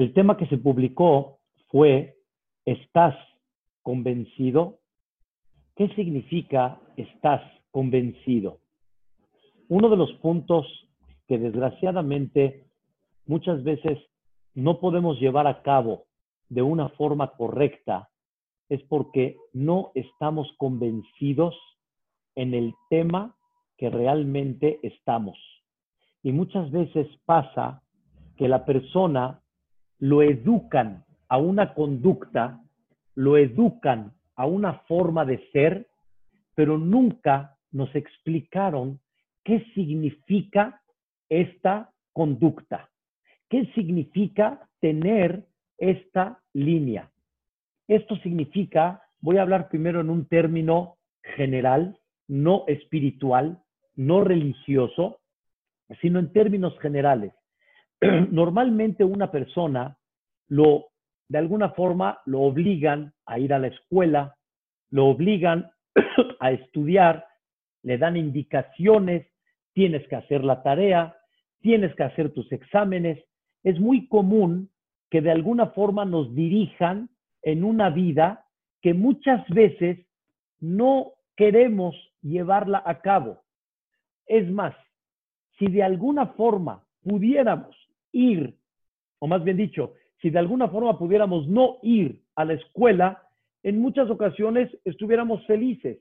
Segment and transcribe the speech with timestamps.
[0.00, 2.16] El tema que se publicó fue,
[2.64, 3.14] ¿estás
[3.82, 4.78] convencido?
[5.76, 8.60] ¿Qué significa estás convencido?
[9.68, 10.66] Uno de los puntos
[11.28, 12.64] que desgraciadamente
[13.26, 13.98] muchas veces
[14.54, 16.06] no podemos llevar a cabo
[16.48, 18.08] de una forma correcta
[18.70, 21.54] es porque no estamos convencidos
[22.36, 23.36] en el tema
[23.76, 25.36] que realmente estamos.
[26.22, 27.82] Y muchas veces pasa
[28.38, 29.42] que la persona
[30.00, 32.60] lo educan a una conducta,
[33.14, 35.88] lo educan a una forma de ser,
[36.54, 38.98] pero nunca nos explicaron
[39.44, 40.82] qué significa
[41.28, 42.90] esta conducta,
[43.48, 45.46] qué significa tener
[45.78, 47.10] esta línea.
[47.86, 50.96] Esto significa, voy a hablar primero en un término
[51.36, 53.62] general, no espiritual,
[53.96, 55.20] no religioso,
[56.00, 57.32] sino en términos generales.
[58.30, 59.96] Normalmente una persona
[60.48, 60.86] lo,
[61.28, 64.36] de alguna forma, lo obligan a ir a la escuela,
[64.90, 65.70] lo obligan
[66.40, 67.26] a estudiar,
[67.82, 69.26] le dan indicaciones,
[69.72, 71.16] tienes que hacer la tarea,
[71.60, 73.22] tienes que hacer tus exámenes.
[73.62, 74.70] Es muy común
[75.10, 77.10] que de alguna forma nos dirijan
[77.42, 78.46] en una vida
[78.80, 79.98] que muchas veces
[80.58, 83.42] no queremos llevarla a cabo.
[84.26, 84.74] Es más,
[85.58, 87.76] si de alguna forma pudiéramos
[88.12, 88.56] ir,
[89.18, 93.22] o más bien dicho, si de alguna forma pudiéramos no ir a la escuela,
[93.62, 95.98] en muchas ocasiones estuviéramos felices.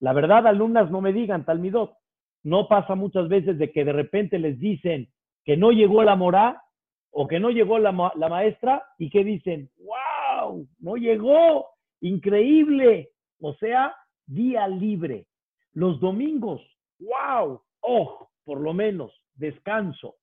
[0.00, 1.94] La verdad, alumnas, no me digan, Talmidot,
[2.42, 5.08] no pasa muchas veces de que de repente les dicen
[5.44, 6.62] que no llegó la morá
[7.10, 11.66] o que no llegó la, la maestra y que dicen, wow, no llegó,
[12.00, 13.10] increíble.
[13.40, 13.94] O sea,
[14.26, 15.26] día libre.
[15.72, 16.62] Los domingos,
[16.98, 20.16] wow, oh, por lo menos, descanso.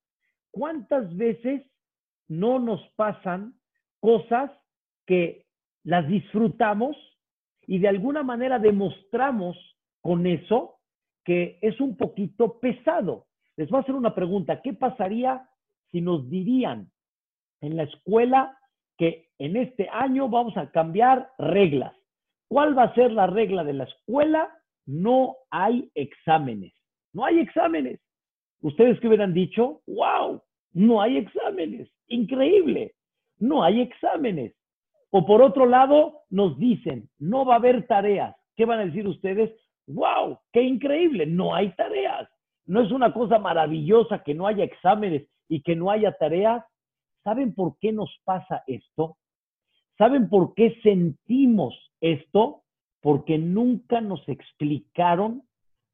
[0.54, 1.62] ¿Cuántas veces
[2.28, 3.54] no nos pasan
[3.98, 4.52] cosas
[5.04, 5.46] que
[5.82, 6.96] las disfrutamos
[7.66, 9.56] y de alguna manera demostramos
[10.00, 10.76] con eso
[11.24, 13.26] que es un poquito pesado?
[13.56, 14.62] Les voy a hacer una pregunta.
[14.62, 15.44] ¿Qué pasaría
[15.90, 16.88] si nos dirían
[17.60, 18.56] en la escuela
[18.96, 21.96] que en este año vamos a cambiar reglas?
[22.46, 24.56] ¿Cuál va a ser la regla de la escuela?
[24.86, 26.72] No hay exámenes.
[27.12, 28.00] No hay exámenes.
[28.60, 30.40] Ustedes que hubieran dicho, wow,
[30.74, 31.88] no hay exámenes.
[32.08, 32.94] Increíble.
[33.38, 34.54] No hay exámenes.
[35.10, 38.36] O por otro lado, nos dicen, no va a haber tareas.
[38.56, 39.52] ¿Qué van a decir ustedes?
[39.86, 40.38] ¡Wow!
[40.52, 41.26] ¡Qué increíble!
[41.26, 42.28] No hay tareas.
[42.66, 46.64] No es una cosa maravillosa que no haya exámenes y que no haya tareas.
[47.22, 49.16] ¿Saben por qué nos pasa esto?
[49.96, 52.62] ¿Saben por qué sentimos esto?
[53.00, 55.42] Porque nunca nos explicaron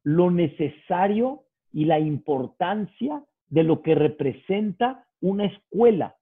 [0.03, 6.17] lo necesario y la importancia de lo que representa una escuela.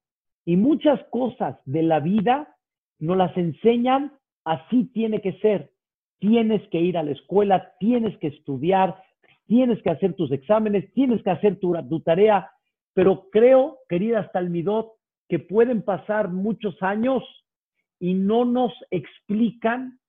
[0.45, 2.55] Y muchas cosas de la vida
[2.99, 4.13] nos las enseñan,
[4.43, 5.71] así tiene que ser.
[6.19, 9.01] Tienes que ir a la escuela, tienes que estudiar,
[9.47, 12.51] tienes que hacer tus exámenes, tienes que hacer tu, tarea.
[12.93, 14.91] Pero creo, queridas Talmidot,
[15.29, 17.23] que pueden pasar muchos años
[17.99, 19.99] y no nos explican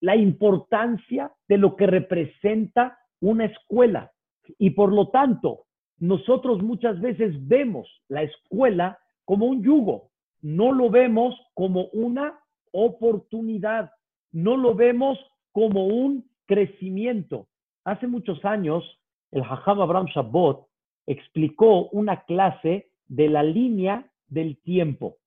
[0.00, 4.12] la importancia de lo que representa una escuela.
[4.58, 5.66] Y por lo tanto,
[6.00, 12.40] nosotros muchas veces vemos la escuela como un yugo, no lo vemos como una
[12.72, 13.92] oportunidad,
[14.32, 15.18] no lo vemos
[15.52, 17.46] como un crecimiento.
[17.84, 18.82] Hace muchos años,
[19.30, 20.58] el Hajam Abraham Shabbat
[21.06, 25.18] explicó una clase de la línea del tiempo.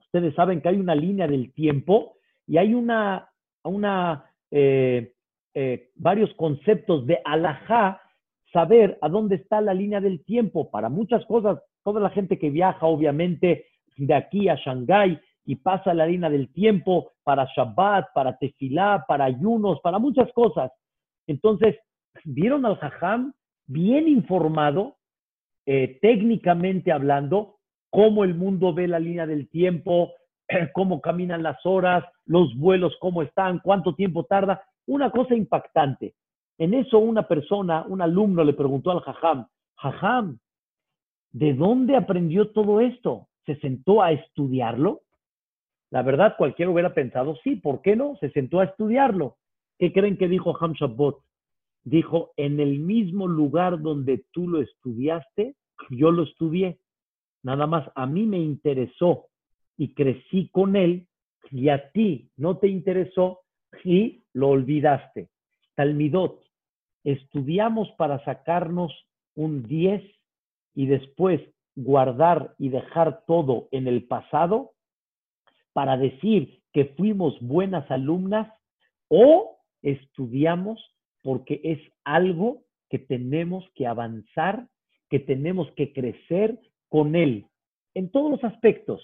[0.00, 3.30] Ustedes saben que hay una línea del tiempo y hay una,
[3.62, 5.14] una eh,
[5.54, 8.01] eh, varios conceptos de alajá
[8.52, 11.58] saber a dónde está la línea del tiempo para muchas cosas.
[11.82, 16.52] Toda la gente que viaja, obviamente, de aquí a Shanghái y pasa la línea del
[16.52, 20.70] tiempo para Shabbat, para Tefilá, para ayunos, para muchas cosas.
[21.26, 21.76] Entonces,
[22.24, 23.32] vieron al Jajam
[23.66, 24.96] bien informado,
[25.66, 27.56] eh, técnicamente hablando,
[27.90, 30.12] cómo el mundo ve la línea del tiempo,
[30.72, 34.62] cómo caminan las horas, los vuelos, cómo están, cuánto tiempo tarda.
[34.86, 36.14] Una cosa impactante.
[36.62, 40.38] En eso una persona, un alumno le preguntó al Jajam, Jajam,
[41.32, 43.26] ¿de dónde aprendió todo esto?
[43.46, 45.00] ¿Se sentó a estudiarlo?
[45.90, 48.16] La verdad, cualquiera hubiera pensado, sí, ¿por qué no?
[48.20, 49.38] Se sentó a estudiarlo.
[49.76, 51.16] ¿Qué creen que dijo Ham Shabbat?
[51.82, 55.56] Dijo, en el mismo lugar donde tú lo estudiaste,
[55.90, 56.78] yo lo estudié.
[57.42, 59.26] Nada más a mí me interesó
[59.76, 61.08] y crecí con él
[61.50, 63.40] y a ti no te interesó
[63.82, 65.28] y lo olvidaste.
[65.74, 66.41] Talmidot,
[67.04, 68.92] estudiamos para sacarnos
[69.34, 70.02] un 10
[70.74, 71.40] y después
[71.74, 74.72] guardar y dejar todo en el pasado
[75.72, 78.52] para decir que fuimos buenas alumnas
[79.08, 80.78] o estudiamos
[81.22, 84.68] porque es algo que tenemos que avanzar,
[85.08, 86.58] que tenemos que crecer
[86.88, 87.46] con él
[87.94, 89.00] en todos los aspectos.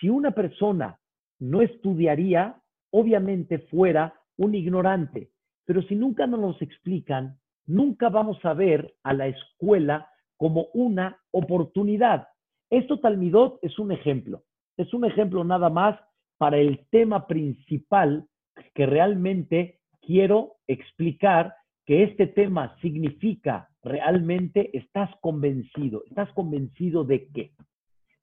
[0.00, 0.98] Si una persona
[1.38, 2.60] no estudiaría,
[2.90, 5.30] obviamente fuera un ignorante,
[5.64, 11.20] pero si nunca nos los explican, nunca vamos a ver a la escuela como una
[11.30, 12.28] oportunidad.
[12.70, 14.44] Esto Talmidot es un ejemplo,
[14.76, 15.98] es un ejemplo nada más
[16.38, 18.26] para el tema principal
[18.74, 21.54] que realmente quiero explicar
[21.84, 26.04] que este tema significa realmente estás convencido.
[26.06, 27.52] ¿Estás convencido de qué?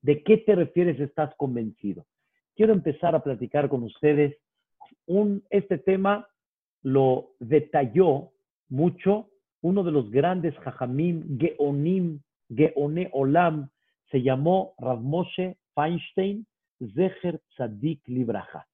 [0.02, 2.06] ¿De qué te refieres estás convencido?
[2.56, 4.38] Quiero empezar a platicar con ustedes.
[5.06, 6.28] Un, este tema
[6.88, 8.32] lo detalló
[8.70, 9.28] mucho
[9.62, 13.70] uno de los grandes Jajamim, Geonim, Geone Olam,
[14.10, 16.48] se llamó Rav Moshe Feinstein,
[16.96, 18.68] Zecher Tzadik Libraja.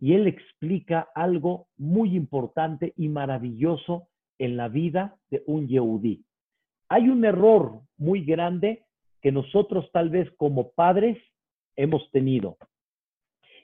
[0.00, 6.24] Y él explica algo muy importante y maravilloso en la vida de un Yehudí.
[6.88, 8.86] Hay un error muy grande
[9.20, 11.18] que nosotros tal vez como padres
[11.76, 12.56] hemos tenido.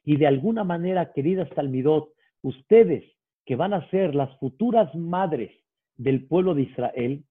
[0.04, 2.12] Y de alguna manera, queridas Talmidot,
[2.42, 3.04] ustedes
[3.44, 5.50] que van a ser las futuras madres
[5.96, 7.24] del pueblo de Israel,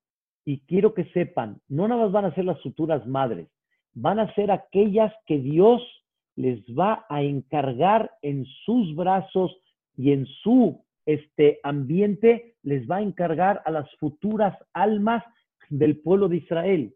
[0.45, 3.47] y quiero que sepan, no nada más van a ser las futuras madres,
[3.93, 5.81] van a ser aquellas que Dios
[6.35, 9.55] les va a encargar en sus brazos
[9.95, 15.23] y en su este ambiente, les va a encargar a las futuras almas
[15.69, 16.95] del pueblo de Israel.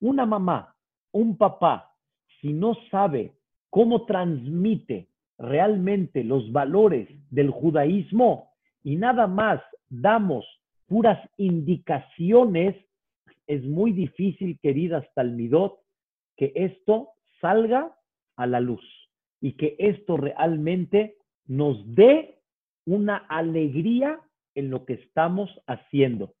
[0.00, 0.76] Una mamá,
[1.10, 1.92] un papá,
[2.40, 3.32] si no sabe
[3.70, 5.08] cómo transmite
[5.38, 8.50] realmente los valores del judaísmo
[8.82, 10.44] y nada más damos
[10.86, 12.76] puras indicaciones,
[13.46, 15.78] es muy difícil, queridas Talmidot,
[16.36, 17.96] que esto salga
[18.36, 18.82] a la luz
[19.40, 22.38] y que esto realmente nos dé
[22.86, 24.20] una alegría
[24.54, 26.34] en lo que estamos haciendo.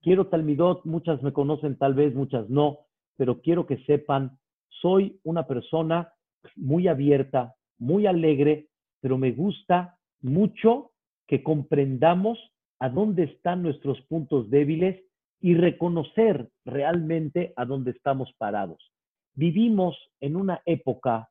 [0.00, 2.80] Quiero Talmidot, muchas me conocen tal vez, muchas no,
[3.16, 6.12] pero quiero que sepan, soy una persona
[6.56, 8.68] muy abierta, muy alegre,
[9.00, 10.92] pero me gusta mucho
[11.26, 12.38] que comprendamos
[12.78, 15.02] a dónde están nuestros puntos débiles
[15.40, 18.92] y reconocer realmente a dónde estamos parados.
[19.34, 21.30] Vivimos en una época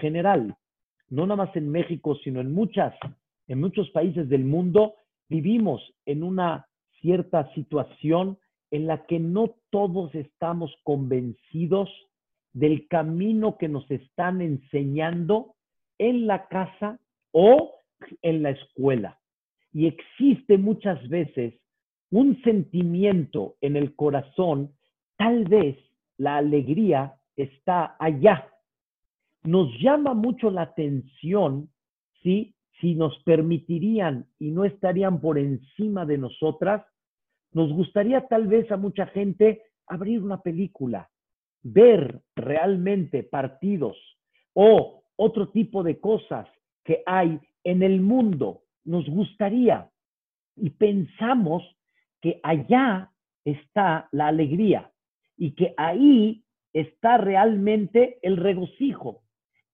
[0.00, 0.56] general,
[1.08, 2.94] no nada más en México, sino en muchas,
[3.46, 4.94] en muchos países del mundo,
[5.28, 6.66] vivimos en una
[7.00, 8.38] cierta situación
[8.70, 11.88] en la que no todos estamos convencidos
[12.52, 15.55] del camino que nos están enseñando
[15.98, 16.98] en la casa
[17.32, 17.82] o
[18.22, 19.18] en la escuela.
[19.72, 21.54] Y existe muchas veces
[22.10, 24.72] un sentimiento en el corazón,
[25.16, 25.76] tal vez
[26.18, 28.48] la alegría está allá.
[29.44, 31.70] Nos llama mucho la atención,
[32.22, 32.54] ¿sí?
[32.80, 36.84] Si nos permitirían y no estarían por encima de nosotras,
[37.52, 41.08] nos gustaría tal vez a mucha gente abrir una película,
[41.62, 43.96] ver realmente partidos
[44.52, 46.46] o otro tipo de cosas
[46.84, 49.90] que hay en el mundo nos gustaría
[50.56, 51.62] y pensamos
[52.20, 53.10] que allá
[53.44, 54.90] está la alegría
[55.36, 59.22] y que ahí está realmente el regocijo.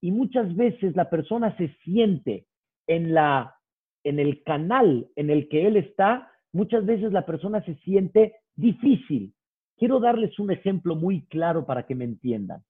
[0.00, 2.46] Y muchas veces la persona se siente
[2.87, 3.56] en la
[4.04, 9.32] en el canal en el que él está, muchas veces la persona se siente difícil.
[9.76, 12.64] Quiero darles un ejemplo muy claro para que me entiendan.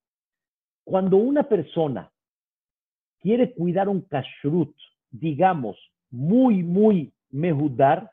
[0.83, 2.12] Cuando una persona
[3.23, 4.75] quiere cuidar un kashrut,
[5.09, 5.77] digamos,
[6.11, 8.11] muy, muy mejudar,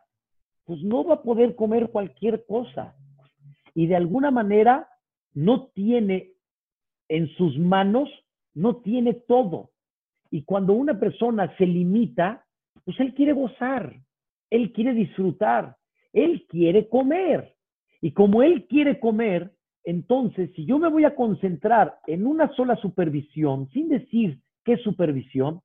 [0.65, 2.95] pues no va a poder comer cualquier cosa.
[3.75, 4.89] Y de alguna manera
[5.35, 6.31] no tiene
[7.09, 8.09] en sus manos,
[8.55, 9.71] no tiene todo.
[10.31, 12.47] Y cuando una persona se limita,
[12.85, 13.97] pues él quiere gozar,
[14.49, 15.77] él quiere disfrutar,
[16.13, 17.57] él quiere comer.
[18.01, 19.53] Y como él quiere comer,
[19.83, 24.39] entonces si yo me voy a concentrar en una sola supervisión, sin decir
[24.79, 25.61] supervisión,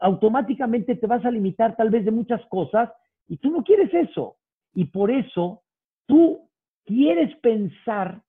[0.00, 2.90] automáticamente te vas a limitar tal vez de muchas cosas
[3.28, 4.36] y tú no quieres eso.
[4.74, 5.62] Y por eso
[6.06, 6.48] tú
[6.84, 8.22] quieres pensar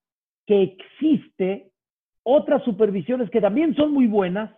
[0.46, 1.72] que existe
[2.24, 4.52] otras supervisiones que también son muy buenas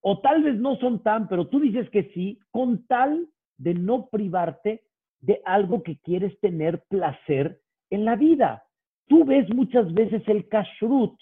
[0.00, 4.06] o tal vez no son tan, pero tú dices que sí, con tal de no
[4.06, 4.84] privarte
[5.20, 8.64] de algo que quieres tener placer en la vida.
[9.08, 11.18] Tú ves muchas veces el kashrut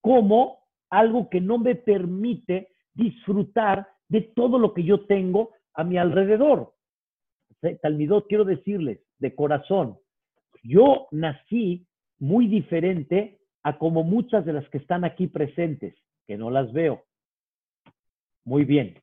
[0.00, 0.58] como
[0.90, 6.72] algo que no me permite disfrutar de todo lo que yo tengo a mi alrededor.
[7.82, 9.98] Talmidot, quiero decirles de corazón,
[10.62, 11.86] yo nací
[12.18, 15.94] muy diferente a como muchas de las que están aquí presentes,
[16.26, 17.04] que no las veo.
[18.44, 19.02] Muy bien.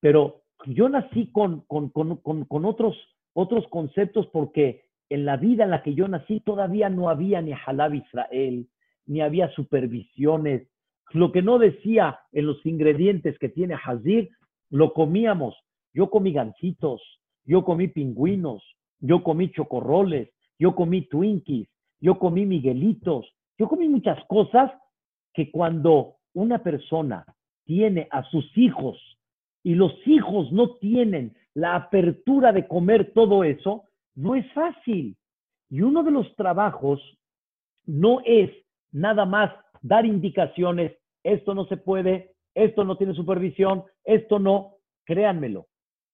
[0.00, 2.96] Pero yo nací con, con, con, con, otros,
[3.32, 7.52] otros conceptos porque en la vida en la que yo nací todavía no había ni
[7.52, 8.68] Halab Israel,
[9.06, 10.68] ni había supervisiones.
[11.12, 14.30] Lo que no decía en los ingredientes que tiene Hazir,
[14.70, 15.56] lo comíamos.
[15.94, 17.00] Yo comí gancitos,
[17.44, 18.62] yo comí pingüinos,
[19.00, 21.68] yo comí chocorroles, yo comí Twinkies,
[22.00, 23.26] yo comí Miguelitos,
[23.58, 24.70] yo comí muchas cosas
[25.32, 27.24] que cuando una persona
[27.64, 28.98] tiene a sus hijos
[29.62, 33.84] y los hijos no tienen la apertura de comer todo eso,
[34.14, 35.16] no es fácil.
[35.70, 37.00] Y uno de los trabajos
[37.86, 38.50] no es
[38.92, 39.52] nada más
[39.86, 45.66] dar indicaciones, esto no se puede, esto no tiene supervisión, esto no, créanmelo.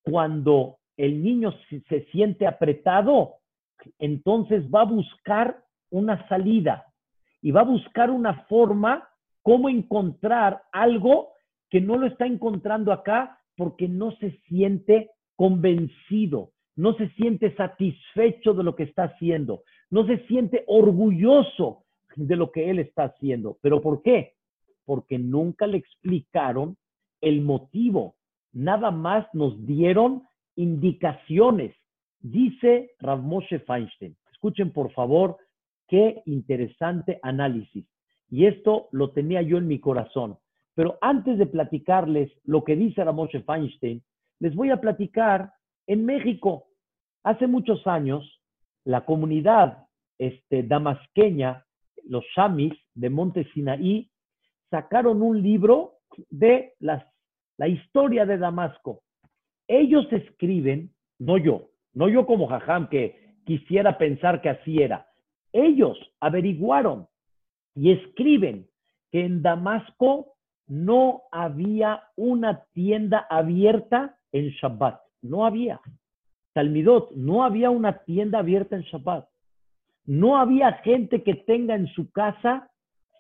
[0.03, 1.55] Cuando el niño
[1.89, 3.37] se siente apretado,
[3.99, 6.85] entonces va a buscar una salida
[7.41, 9.09] y va a buscar una forma
[9.43, 11.33] cómo encontrar algo
[11.71, 18.55] que no lo está encontrando acá porque no se siente convencido, no se siente satisfecho
[18.55, 21.85] de lo que está haciendo, no se siente orgulloso
[22.17, 23.59] de lo que él está haciendo.
[23.63, 24.35] ¿Pero por qué?
[24.85, 26.77] Porque nunca le explicaron
[27.21, 28.17] el motivo,
[28.53, 30.25] nada más nos dieron
[30.57, 31.75] indicaciones.
[32.21, 34.17] Dice Rav Moshe Feinstein.
[34.33, 35.39] Escuchen por favor
[35.89, 37.87] qué interesante análisis.
[38.29, 40.39] Y esto lo tenía yo en mi corazón.
[40.75, 44.03] Pero antes de platicarles lo que dice Rav Moshe Feinstein,
[44.41, 45.53] les voy a platicar
[45.87, 46.67] en México.
[47.23, 48.41] Hace muchos años,
[48.85, 49.87] la comunidad
[50.19, 51.65] este, damasqueña,
[52.09, 54.11] los shamis de Monte Sinaí,
[54.71, 55.99] sacaron un libro
[56.31, 57.05] de las,
[57.59, 59.03] la historia de Damasco.
[59.69, 65.07] Ellos escriben, no yo, no yo como Jajam que quisiera pensar que así era.
[65.53, 67.07] Ellos averiguaron
[67.75, 68.67] y escriben
[69.11, 70.35] que en Damasco
[70.67, 75.01] no había una tienda abierta en Shabbat.
[75.21, 75.81] No había.
[76.55, 79.29] Talmidot, no había una tienda abierta en Shabbat.
[80.05, 82.71] No había gente que tenga en su casa,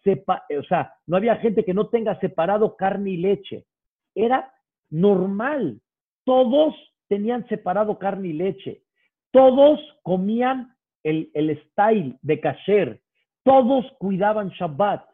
[0.04, 3.66] o sea, no había gente que no tenga separado carne y leche.
[4.14, 4.52] Era
[4.90, 5.80] normal.
[6.24, 6.74] Todos
[7.08, 8.82] tenían separado carne y leche.
[9.30, 13.00] Todos comían el, el style de kasher.
[13.44, 15.04] Todos cuidaban Shabbat.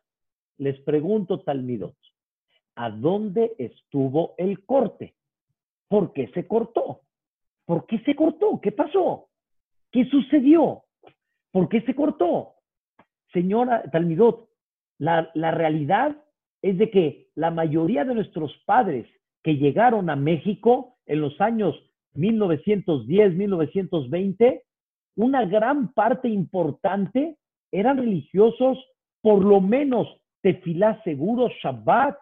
[0.58, 1.96] Les pregunto, Talmidot,
[2.74, 5.14] ¿a dónde estuvo el corte?
[5.88, 7.02] ¿Por qué se cortó?
[7.64, 8.60] ¿Por qué se cortó?
[8.60, 9.28] ¿Qué pasó?
[9.92, 10.84] ¿Qué sucedió?
[11.58, 12.54] ¿Por qué se cortó?
[13.32, 14.48] Señora Talmidot,
[14.98, 16.16] la, realidad
[16.62, 19.08] es de que la mayoría de nuestros padres
[19.42, 21.74] que llegaron a México en los años
[22.14, 24.62] 1910, 1920,
[25.16, 27.36] una gran parte importante
[27.72, 28.78] eran religiosos,
[29.20, 30.06] por lo menos
[30.42, 32.16] tefilá seguro, Shabbat.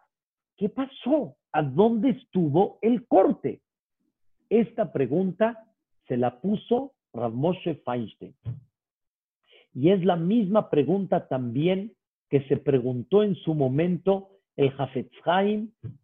[0.57, 1.37] ¿Qué pasó?
[1.53, 3.61] ¿A dónde estuvo el corte?
[4.49, 5.63] Esta pregunta
[6.09, 7.35] se la puso Rav
[7.85, 8.35] Feinstein.
[9.77, 11.93] Y es la misma pregunta también
[12.31, 15.13] que se preguntó en su momento el Hafetz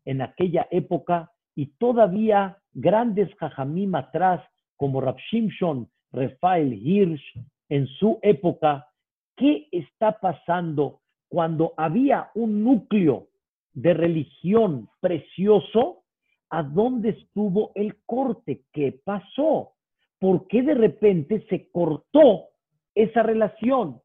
[0.05, 4.43] en aquella época y todavía grandes jajamim atrás,
[4.77, 7.23] como Rab Shimshon, Rafael Hirsch,
[7.71, 8.89] en su época,
[9.37, 13.29] ¿qué está pasando cuando había un núcleo
[13.73, 16.03] de religión precioso?
[16.51, 18.65] ¿A dónde estuvo el corte?
[18.71, 19.73] ¿Qué pasó?
[20.19, 22.52] ¿Por qué de repente se cortó
[22.95, 24.01] esa relación?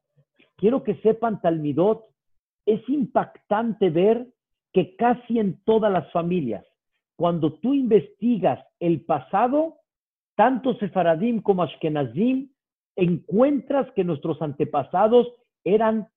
[0.56, 2.04] Quiero que sepan, Talmidot,
[2.66, 4.26] es impactante ver
[4.72, 6.64] que casi en todas las familias,
[7.16, 9.76] cuando tú investigas el pasado,
[10.36, 12.50] tanto Sefaradim como Ashkenazim,
[12.96, 15.28] encuentras que nuestros antepasados
[15.64, 16.08] eran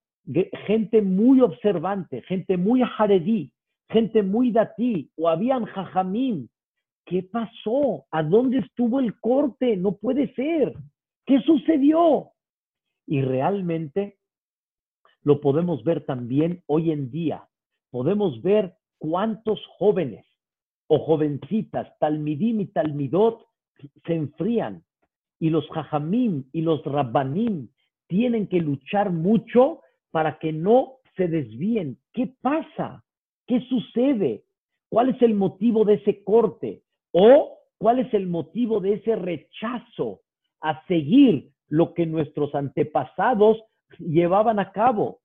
[0.68, 3.52] gente muy observante, gente muy haredí,
[3.90, 6.48] gente muy datí, o habían jajamim.
[7.06, 8.06] ¿Qué pasó?
[8.12, 9.76] ¿A dónde estuvo el corte?
[9.76, 10.74] No puede ser.
[11.26, 12.32] ¿Qué sucedió?
[13.06, 14.18] Y realmente
[15.24, 17.48] lo podemos ver también hoy en día.
[17.90, 20.26] Podemos ver cuántos jóvenes
[20.88, 23.46] o jovencitas, talmidim y talmidot,
[24.06, 24.84] se enfrían.
[25.40, 27.70] Y los jajamim y los rabbanim
[28.08, 29.82] tienen que luchar mucho
[30.12, 31.98] para que no se desvíen.
[32.14, 33.04] ¿Qué pasa?
[33.48, 34.44] ¿Qué sucede?
[34.90, 36.84] ¿Cuál es el motivo de ese corte?
[37.12, 40.22] ¿O cuál es el motivo de ese rechazo
[40.62, 43.58] a seguir lo que nuestros antepasados
[43.98, 45.22] llevaban a cabo?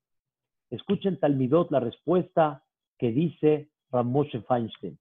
[0.71, 2.65] Escuchen Talmidot la respuesta
[2.99, 4.97] que dice Ramoshe Feinstein.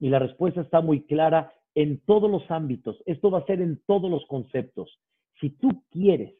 [0.00, 2.96] Y la respuesta está muy clara en todos los ámbitos.
[3.04, 4.98] Esto va a ser en todos los conceptos.
[5.38, 6.34] Si tú quieres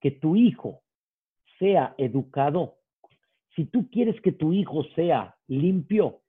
[0.00, 0.82] que tu hijo
[1.58, 2.76] sea educado,
[3.56, 6.22] Si tú quieres que tu hijo sea limpio,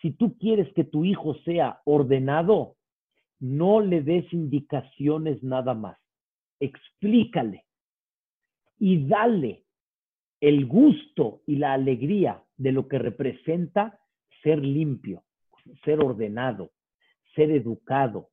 [0.00, 2.76] si tú quieres que tu hijo sea ordenado,
[3.40, 5.98] no le des indicaciones nada más.
[6.62, 7.64] Explícale
[8.78, 9.64] y dale
[10.40, 13.98] el gusto y la alegría de lo que representa
[14.44, 15.24] ser limpio,
[15.84, 16.70] ser ordenado,
[17.34, 18.28] ser educado.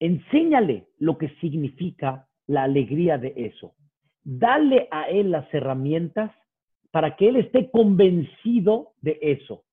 [0.00, 3.74] Enséñale lo que significa la alegría de eso.
[4.22, 6.32] Dale a él las herramientas
[6.90, 9.64] para que él esté convencido de eso.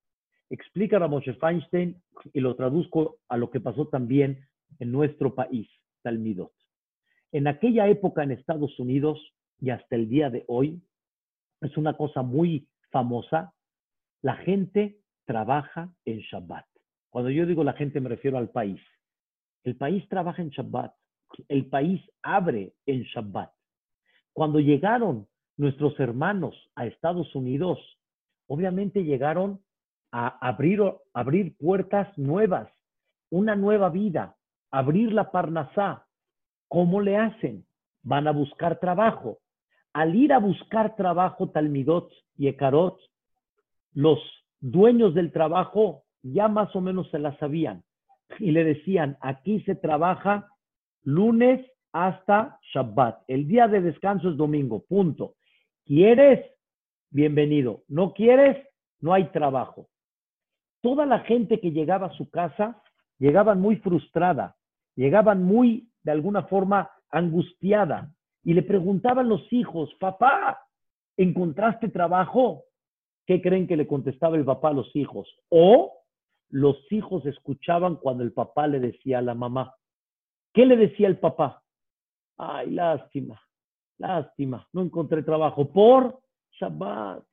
[0.50, 4.47] Explica a Moshe Feinstein y lo traduzco a lo que pasó también
[4.79, 5.67] en nuestro país,
[6.01, 6.57] Talmidot.
[7.38, 9.20] En aquella época en Estados Unidos
[9.60, 10.82] y hasta el día de hoy,
[11.62, 13.53] es una cosa muy famosa,
[14.24, 16.65] la gente trabaja en Shabbat.
[17.12, 18.82] Cuando yo digo la gente me refiero al país.
[19.63, 20.96] El país trabaja en Shabbat.
[21.48, 23.51] El país abre en Shabbat.
[24.34, 25.27] Cuando llegaron
[25.58, 27.77] nuestros hermanos a Estados Unidos,
[28.48, 29.62] obviamente llegaron
[30.12, 30.82] a abrir,
[31.13, 32.67] abrir puertas nuevas,
[33.29, 34.36] una nueva vida,
[34.72, 36.07] abrir la Parnasá.
[36.67, 37.65] ¿Cómo le hacen?
[38.03, 39.39] Van a buscar trabajo.
[39.93, 43.00] Al ir a buscar trabajo, Talmidot y Ekarot,
[43.93, 44.19] los
[44.59, 47.83] dueños del trabajo ya más o menos se la sabían
[48.39, 50.47] y le decían, aquí se trabaja
[51.03, 53.24] lunes hasta Shabbat.
[53.27, 55.36] El día de descanso es domingo, punto.
[55.86, 56.45] ¿Quieres?
[57.09, 57.83] Bienvenido.
[57.88, 58.57] ¿No quieres?
[59.00, 59.88] No hay trabajo.
[60.81, 62.81] Toda la gente que llegaba a su casa
[63.17, 64.57] llegaban muy frustrada,
[64.95, 68.10] llegaban muy, de alguna forma, angustiada
[68.42, 70.58] y le preguntaban los hijos, papá,
[71.18, 72.64] ¿encontraste trabajo?
[73.26, 75.28] ¿Qué creen que le contestaba el papá a los hijos?
[75.50, 75.92] O
[76.48, 79.76] los hijos escuchaban cuando el papá le decía a la mamá.
[80.54, 81.62] ¿Qué le decía el papá?
[82.38, 83.42] Ay, lástima,
[83.98, 86.22] lástima, no encontré trabajo por
[86.58, 87.26] Shabbat.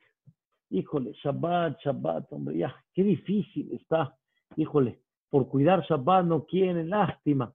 [0.71, 4.17] Híjole, Shabbat, Shabbat, hombre, ya, qué difícil está.
[4.57, 4.99] Híjole,
[5.31, 7.55] por cuidar Shabbat no quieren, lástima.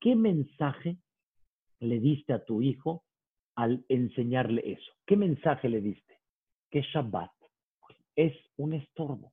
[0.00, 0.98] ¿Qué mensaje
[1.80, 3.04] le diste a tu hijo
[3.54, 4.92] al enseñarle eso?
[5.06, 6.20] ¿Qué mensaje le diste?
[6.70, 7.30] Que Shabbat
[8.14, 9.32] es un estorbo.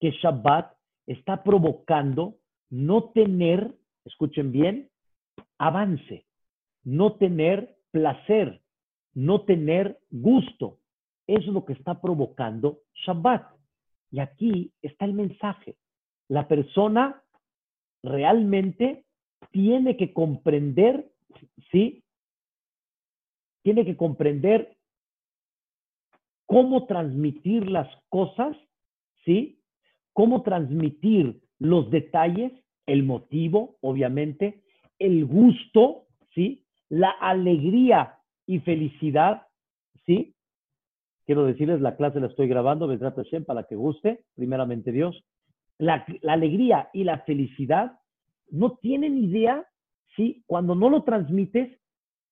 [0.00, 2.36] Que Shabbat está provocando
[2.70, 4.90] no tener, escuchen bien,
[5.58, 6.26] avance,
[6.82, 8.60] no tener placer,
[9.14, 10.78] no tener gusto.
[11.26, 13.54] Es lo que está provocando Shabbat.
[14.10, 15.76] Y aquí está el mensaje.
[16.28, 17.22] La persona
[18.02, 19.04] realmente
[19.50, 21.10] tiene que comprender,
[21.70, 22.02] ¿sí?
[23.62, 24.76] Tiene que comprender
[26.46, 28.56] cómo transmitir las cosas,
[29.24, 29.60] ¿sí?
[30.12, 32.52] Cómo transmitir los detalles,
[32.86, 34.62] el motivo, obviamente,
[34.98, 36.64] el gusto, ¿sí?
[36.88, 39.46] La alegría y felicidad,
[40.06, 40.34] ¿sí?
[41.26, 45.24] Quiero decirles, la clase la estoy grabando, me trata para que guste, primeramente Dios.
[45.78, 47.98] La, alegría y la felicidad
[48.50, 49.66] no tienen idea,
[50.16, 50.42] ¿sí?
[50.46, 51.78] Cuando no lo transmites,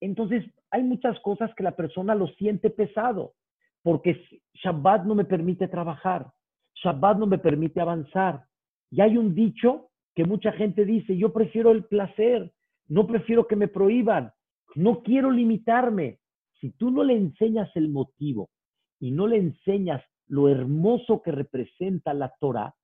[0.01, 3.35] entonces hay muchas cosas que la persona lo siente pesado
[3.83, 4.21] porque
[4.55, 6.31] Shabbat no me permite trabajar,
[6.83, 8.45] Shabbat no me permite avanzar.
[8.91, 12.53] Y hay un dicho que mucha gente dice, yo prefiero el placer,
[12.89, 14.33] no prefiero que me prohíban,
[14.75, 16.19] no quiero limitarme.
[16.61, 18.51] Si tú no le enseñas el motivo
[19.01, 22.75] y no le enseñas lo hermoso que representa la Torah,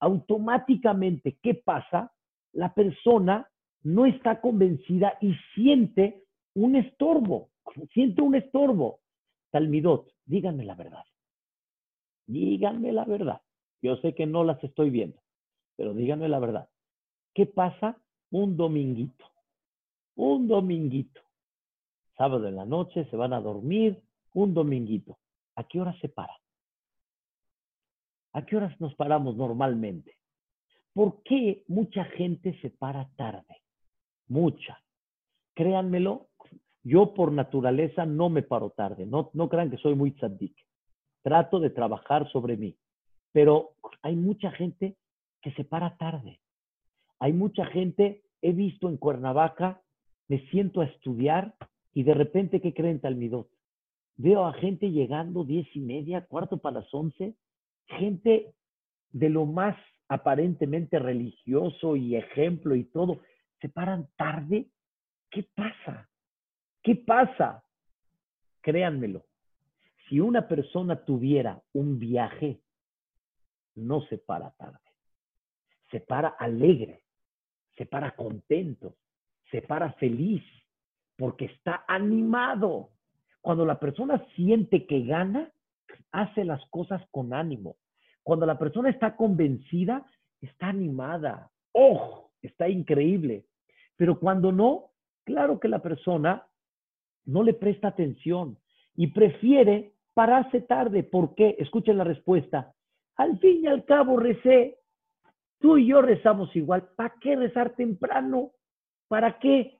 [0.00, 2.12] automáticamente, ¿qué pasa?
[2.54, 3.48] La persona
[3.82, 7.50] no está convencida y siente un estorbo,
[7.92, 9.00] siente un estorbo.
[9.50, 11.04] Talmidot, díganme la verdad.
[12.26, 13.42] Díganme la verdad.
[13.82, 15.20] Yo sé que no las estoy viendo,
[15.76, 16.68] pero díganme la verdad.
[17.34, 17.98] ¿Qué pasa
[18.30, 19.24] un dominguito?
[20.16, 21.20] Un dominguito.
[22.16, 24.00] Sábado en la noche se van a dormir,
[24.32, 25.18] un dominguito.
[25.56, 26.32] ¿A qué hora se para?
[28.32, 30.16] ¿A qué horas nos paramos normalmente?
[30.94, 33.62] ¿Por qué mucha gente se para tarde?
[34.28, 34.80] Mucha.
[35.54, 36.28] Créanmelo,
[36.84, 40.56] yo por naturaleza no me paro tarde, no, no crean que soy muy tzaddik.
[41.22, 42.76] Trato de trabajar sobre mí,
[43.32, 44.96] pero hay mucha gente
[45.42, 46.40] que se para tarde.
[47.18, 49.82] Hay mucha gente, he visto en Cuernavaca,
[50.28, 51.54] me siento a estudiar
[51.92, 53.48] y de repente, ¿qué creen Talmidot?
[54.16, 57.34] Veo a gente llegando diez y media, cuarto para las once,
[57.86, 58.54] gente
[59.10, 59.76] de lo más
[60.08, 63.20] aparentemente religioso y ejemplo y todo,
[63.60, 64.66] se paran tarde.
[65.30, 66.08] ¿Qué pasa?
[66.82, 67.64] ¿Qué pasa?
[68.60, 69.24] Créanmelo,
[70.08, 72.60] si una persona tuviera un viaje,
[73.74, 74.78] no se para tarde,
[75.90, 77.02] se para alegre,
[77.76, 78.96] se para contento,
[79.50, 80.42] se para feliz,
[81.16, 82.90] porque está animado.
[83.40, 85.52] Cuando la persona siente que gana,
[86.12, 87.76] hace las cosas con ánimo.
[88.24, 90.04] Cuando la persona está convencida,
[90.40, 91.50] está animada.
[91.72, 92.30] ¡Oh!
[92.42, 93.44] Está increíble.
[93.96, 94.90] Pero cuando no,
[95.24, 96.46] claro que la persona
[97.26, 98.58] no le presta atención
[98.96, 101.02] y prefiere pararse tarde.
[101.02, 101.56] ¿Por qué?
[101.58, 102.74] Escuchen la respuesta.
[103.16, 104.78] Al fin y al cabo recé.
[105.60, 106.88] Tú y yo rezamos igual.
[106.96, 108.52] ¿Para qué rezar temprano?
[109.08, 109.78] ¿Para qué?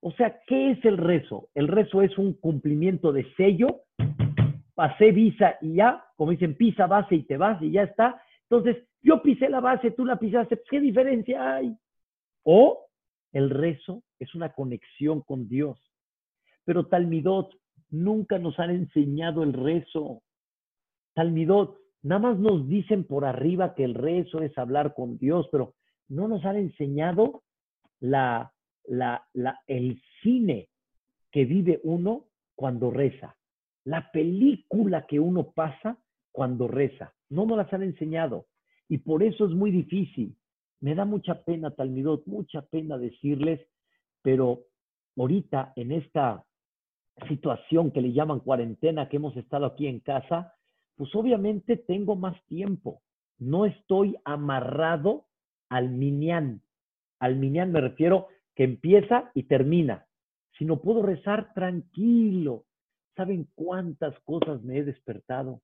[0.00, 1.48] O sea, ¿qué es el rezo?
[1.54, 3.82] El rezo es un cumplimiento de sello.
[4.78, 8.22] Pasé visa y ya, como dicen, pisa base y te vas y ya está.
[8.42, 10.56] Entonces, yo pisé la base, tú la pisaste.
[10.56, 11.76] Pues, ¿Qué diferencia hay?
[12.44, 12.86] O
[13.32, 15.80] el rezo es una conexión con Dios.
[16.64, 17.50] Pero Talmidot,
[17.90, 20.22] nunca nos han enseñado el rezo.
[21.12, 25.74] Talmidot, nada más nos dicen por arriba que el rezo es hablar con Dios, pero
[26.06, 27.42] no nos han enseñado
[27.98, 28.52] la,
[28.84, 30.68] la, la, el cine
[31.32, 33.36] que vive uno cuando reza,
[33.88, 35.98] la película que uno pasa
[36.30, 37.14] cuando reza.
[37.30, 38.44] No nos las han enseñado
[38.86, 40.36] y por eso es muy difícil.
[40.80, 43.66] Me da mucha pena, Talmidot, mucha pena decirles,
[44.20, 44.64] pero
[45.16, 46.44] ahorita en esta
[47.28, 50.52] situación que le llaman cuarentena, que hemos estado aquí en casa,
[50.94, 53.00] pues obviamente tengo más tiempo.
[53.38, 55.24] No estoy amarrado
[55.70, 56.60] al minián.
[57.20, 60.06] Al minián me refiero que empieza y termina,
[60.58, 62.66] sino puedo rezar tranquilo.
[63.18, 65.60] ¿Saben cuántas cosas me he despertado?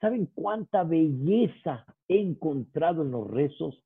[0.00, 3.82] ¿Saben cuánta belleza he encontrado en los rezos?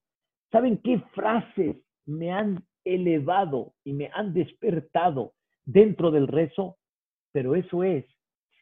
[0.50, 5.32] ¿Saben qué frases me han elevado y me han despertado
[5.64, 6.76] dentro del rezo?
[7.32, 8.04] Pero eso es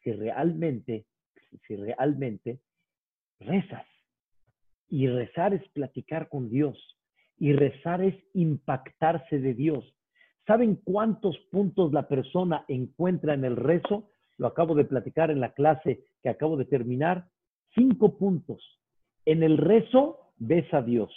[0.01, 1.05] si realmente,
[1.67, 2.61] si realmente
[3.41, 3.85] rezas.
[4.87, 6.77] Y rezar es platicar con Dios.
[7.37, 9.93] Y rezar es impactarse de Dios.
[10.47, 14.07] ¿Saben cuántos puntos la persona encuentra en el rezo?
[14.37, 17.27] Lo acabo de platicar en la clase que acabo de terminar.
[17.75, 18.79] Cinco puntos.
[19.25, 21.11] En el rezo ves a Dios.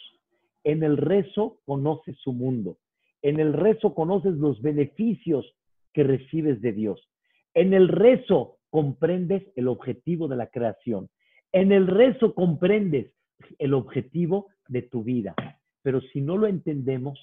[0.63, 2.79] En el rezo conoces su mundo.
[3.23, 5.55] En el rezo conoces los beneficios
[5.93, 7.09] que recibes de Dios.
[7.55, 11.09] En el rezo comprendes el objetivo de la creación.
[11.53, 13.13] En el rezo comprendes
[13.59, 15.35] el objetivo de tu vida.
[15.83, 17.19] Pero si no lo entendemos,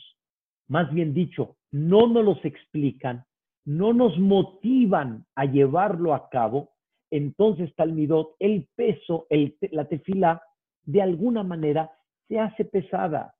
[0.67, 3.25] más bien dicho, no nos los explican,
[3.65, 6.71] no nos motivan a llevarlo a cabo,
[7.11, 9.27] entonces Talmidot, el peso,
[9.71, 10.41] la tefila,
[10.85, 11.91] de alguna manera
[12.27, 13.35] se hace pesada.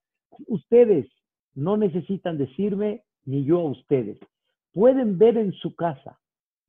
[0.48, 1.08] Ustedes
[1.56, 4.20] no necesitan decirme, ni yo a ustedes.
[4.74, 6.20] Pueden ver en su casa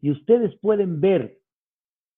[0.00, 1.38] y ustedes pueden ver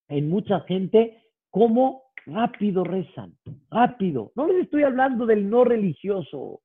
[0.09, 3.35] en mucha gente cómo rápido rezan,
[3.71, 4.33] rápido.
[4.35, 6.61] No les estoy hablando del no religioso,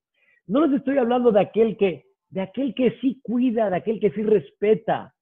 [0.47, 4.11] no les estoy hablando de aquel que, de aquel que sí cuida, de aquel que
[4.11, 5.13] sí respeta.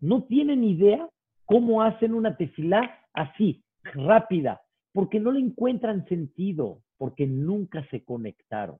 [0.00, 1.08] No tienen idea
[1.44, 3.62] cómo hacen una tefilá así,
[3.94, 4.60] rápida,
[4.92, 8.78] porque no le encuentran sentido, porque nunca se conectaron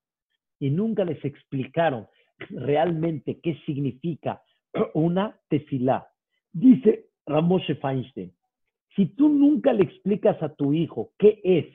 [0.58, 2.06] y nunca les explicaron
[2.50, 4.42] realmente qué significa
[4.94, 6.08] una tefilá.
[6.52, 8.32] Dice Ramoshe Feinstein,
[8.94, 11.66] si tú nunca le explicas a tu hijo qué es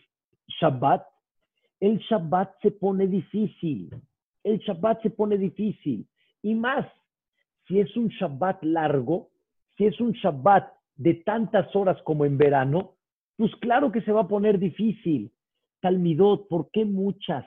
[0.60, 1.06] Shabbat,
[1.80, 3.92] el Shabbat se pone difícil.
[4.44, 6.08] El Shabbat se pone difícil.
[6.42, 6.86] Y más,
[7.68, 9.30] si es un Shabbat largo,
[9.78, 12.96] si es un Shabbat de tantas horas como en verano,
[13.38, 15.32] pues claro que se va a poner difícil.
[15.82, 17.46] Talmidot, ¿por qué muchas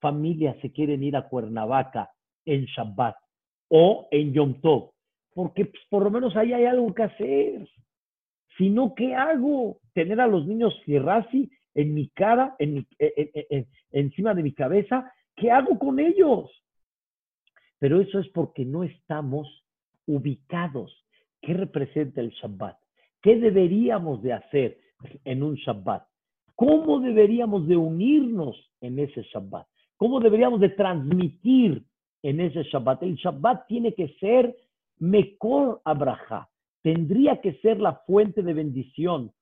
[0.00, 2.10] familias se quieren ir a Cuernavaca
[2.44, 3.16] en Shabbat
[3.68, 4.96] o en Yom Tov?
[5.36, 7.68] porque pues, por lo menos ahí hay algo que hacer.
[8.56, 9.80] Si no, ¿qué hago?
[9.92, 12.86] Tener a los niños Fierrasi en mi cara, en
[13.92, 16.50] encima de mi cabeza, ¿qué hago con ellos?
[17.78, 19.48] Pero eso es porque no estamos
[20.06, 20.92] ubicados.
[21.40, 22.76] ¿Qué representa el Shabbat?
[23.22, 24.78] ¿Qué deberíamos de hacer
[25.24, 26.06] en un Shabbat?
[26.54, 29.66] ¿Cómo deberíamos de unirnos en ese Shabbat?
[29.96, 31.84] ¿Cómo deberíamos de transmitir
[32.22, 33.02] en ese Shabbat?
[33.02, 34.56] El Shabbat tiene que ser
[34.98, 36.48] Mekor Abraha
[36.86, 39.32] tendría que ser la fuente de bendición.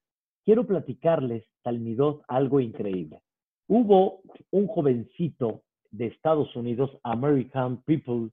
[0.46, 3.20] Quiero platicarles, Talmidot, algo increíble.
[3.68, 5.63] Hubo un jovencito
[5.96, 8.30] de Estados Unidos, American People,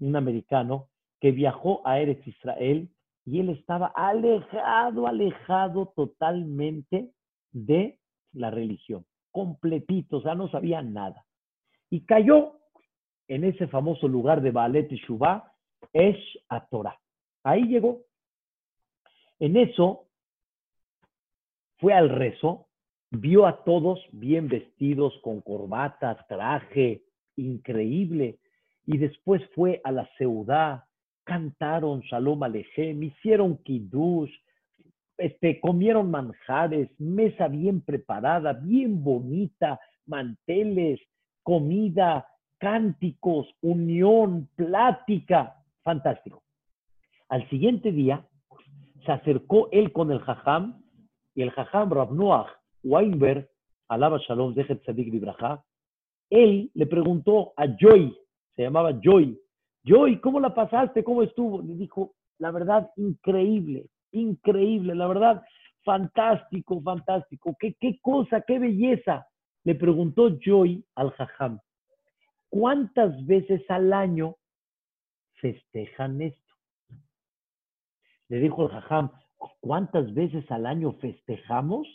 [0.00, 0.88] un americano,
[1.20, 2.88] que viajó a Eretz Israel
[3.24, 7.10] y él estaba alejado, alejado totalmente
[7.52, 7.98] de
[8.32, 11.24] la religión, completito, o sea, no sabía nada.
[11.90, 12.60] Y cayó
[13.28, 15.52] en ese famoso lugar de Baalet y Shubá,
[15.92, 16.38] Esh
[16.70, 16.98] Torah.
[17.42, 18.02] Ahí llegó.
[19.38, 20.06] En eso
[21.78, 22.65] fue al rezo,
[23.20, 27.02] vio a todos bien vestidos, con corbata, traje,
[27.36, 28.38] increíble.
[28.86, 30.84] Y después fue a la ciudad,
[31.24, 34.32] cantaron Shalom Alejem, hicieron Kiddush,
[35.18, 41.00] este, comieron manjares, mesa bien preparada, bien bonita, manteles,
[41.42, 42.26] comida,
[42.58, 46.42] cánticos, unión, plática, fantástico.
[47.28, 48.24] Al siguiente día
[49.04, 50.82] se acercó él con el jajam
[51.34, 52.48] y el jajam Rav Noach
[52.86, 53.48] Weinberg,
[53.88, 55.64] alaba Shalom, Zehet Tzadik Vibraja,
[56.30, 58.16] él le preguntó a Joy,
[58.54, 59.38] se llamaba Joy,
[59.84, 61.04] Joy, ¿cómo la pasaste?
[61.04, 61.62] ¿Cómo estuvo?
[61.62, 65.42] Le dijo, la verdad, increíble, increíble, la verdad,
[65.84, 67.56] fantástico, fantástico.
[67.58, 69.26] ¿Qué, qué cosa, qué belleza?
[69.64, 71.60] Le preguntó Joy al Jajam,
[72.48, 74.36] ¿cuántas veces al año
[75.34, 76.54] festejan esto?
[78.28, 79.10] Le dijo el Jajam,
[79.60, 81.86] ¿cuántas veces al año festejamos?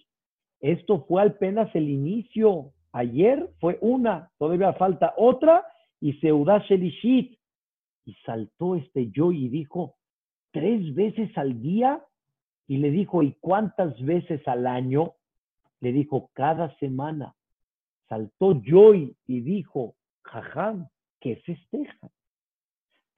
[0.62, 2.71] Esto fue apenas el inicio.
[2.93, 5.65] Ayer fue una, todavía falta otra,
[6.00, 7.38] y Seudash Elishit.
[8.06, 9.95] Y saltó este yo y dijo,
[10.52, 12.04] ¿tres veces al día?
[12.67, 15.13] Y le dijo, ¿y cuántas veces al año?
[15.80, 17.36] Le dijo, cada semana.
[18.08, 20.88] Saltó Joy y dijo, jajam,
[21.19, 22.12] que festejan.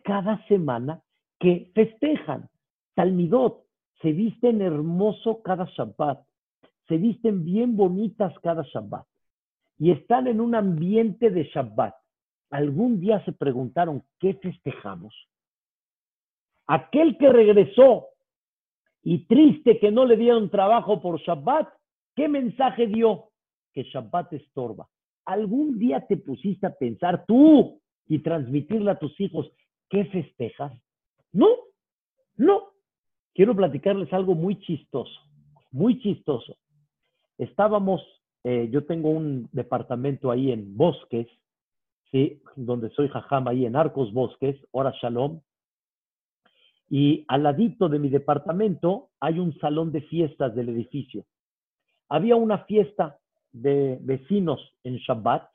[0.04, 1.02] Cada semana
[1.40, 2.50] que festejan.
[2.96, 3.66] Talmidot,
[4.02, 6.24] se visten hermoso cada Shabbat.
[6.94, 9.08] Se visten bien bonitas cada Shabbat.
[9.80, 11.96] Y están en un ambiente de Shabbat.
[12.52, 15.12] ¿Algún día se preguntaron qué festejamos?
[16.68, 18.10] Aquel que regresó
[19.02, 21.68] y triste que no le dieron trabajo por Shabbat,
[22.16, 23.32] ¿qué mensaje dio?
[23.74, 24.88] Que Shabbat estorba.
[25.26, 29.52] ¿Algún día te pusiste a pensar tú y transmitirle a tus hijos
[29.90, 30.72] qué festejas?
[31.32, 31.48] No,
[32.38, 32.66] no.
[33.34, 35.20] Quiero platicarles algo muy chistoso,
[35.72, 36.56] muy chistoso.
[37.38, 38.02] Estábamos,
[38.44, 41.28] eh, yo tengo un departamento ahí en Bosques,
[42.12, 42.42] ¿sí?
[42.56, 45.42] donde soy jajam ahí en Arcos Bosques, Hora Shalom,
[46.90, 51.26] y al ladito de mi departamento hay un salón de fiestas del edificio.
[52.08, 53.18] Había una fiesta
[53.52, 55.50] de vecinos en Shabbat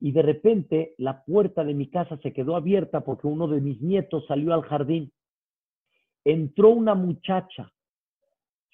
[0.00, 3.80] y de repente la puerta de mi casa se quedó abierta porque uno de mis
[3.82, 5.12] nietos salió al jardín.
[6.24, 7.72] Entró una muchacha,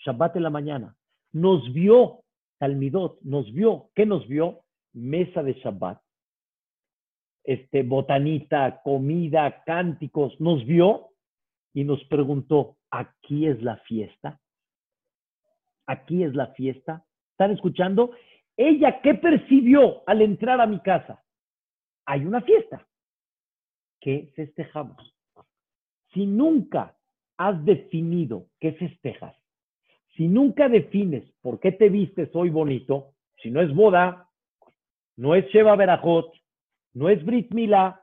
[0.04, 0.96] Shabbat en la mañana,
[1.32, 2.24] nos vio,
[2.58, 4.64] Talmidot, nos vio, ¿qué nos vio?
[4.92, 6.00] Mesa de Shabbat,
[7.44, 11.10] este, botanita, comida, cánticos, nos vio
[11.74, 14.40] y nos preguntó, ¿aquí es la fiesta?
[15.86, 17.04] ¿Aquí es la fiesta?
[17.30, 18.12] ¿Están escuchando?
[18.56, 21.24] Ella, ¿qué percibió al entrar a mi casa?
[22.06, 22.86] Hay una fiesta.
[24.00, 25.14] ¿Qué festejamos?
[26.12, 26.96] Si nunca
[27.38, 29.34] has definido qué festejas,
[30.16, 34.28] si nunca defines por qué te vistes hoy bonito, si no es boda,
[35.16, 36.32] no es Sheva Berajot,
[36.94, 38.02] no es Brit Milá,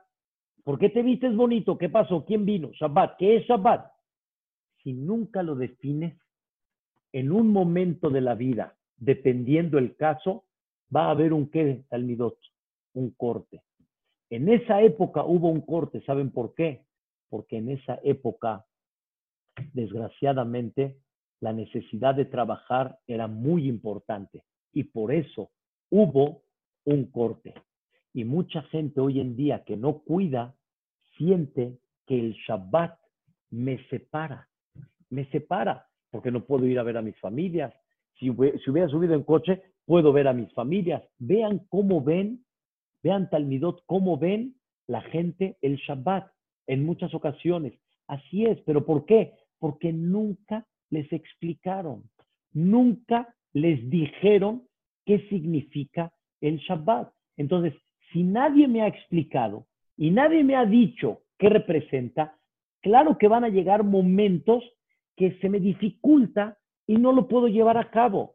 [0.64, 1.78] ¿Por qué te vistes bonito?
[1.78, 2.24] ¿Qué pasó?
[2.24, 2.70] ¿Quién vino?
[2.72, 3.16] Shabbat.
[3.18, 3.90] ¿Qué es Shabbat?
[4.82, 6.16] Si nunca lo defines,
[7.12, 10.44] en un momento de la vida, dependiendo el caso,
[10.94, 12.38] va a haber un qué, Talmidot,
[12.94, 13.62] un corte.
[14.28, 16.84] En esa época hubo un corte, ¿saben por qué?
[17.28, 18.64] Porque en esa época,
[19.72, 20.98] desgraciadamente,
[21.40, 25.50] la necesidad de trabajar era muy importante y por eso
[25.90, 26.42] hubo
[26.84, 27.54] un corte.
[28.12, 30.54] Y mucha gente hoy en día que no cuida,
[31.16, 32.98] siente que el Shabbat
[33.50, 34.48] me separa,
[35.10, 37.72] me separa, porque no puedo ir a ver a mis familias.
[38.18, 41.02] Si, hubiera subido en coche, puedo ver a mis familias.
[41.18, 42.44] Vean cómo ven,
[43.02, 46.30] vean Talmidot, cómo ven la gente el Shabbat
[46.66, 47.78] en muchas ocasiones.
[48.06, 49.34] Así es, pero ¿por qué?
[49.58, 52.04] Porque nunca les explicaron,
[52.52, 54.66] nunca les dijeron
[55.06, 57.12] qué significa el Shabbat.
[57.36, 57.74] Entonces,
[58.12, 62.36] si nadie me ha explicado y nadie me ha dicho qué representa,
[62.80, 64.64] claro que van a llegar momentos
[65.16, 68.34] que se me dificulta y no lo puedo llevar a cabo.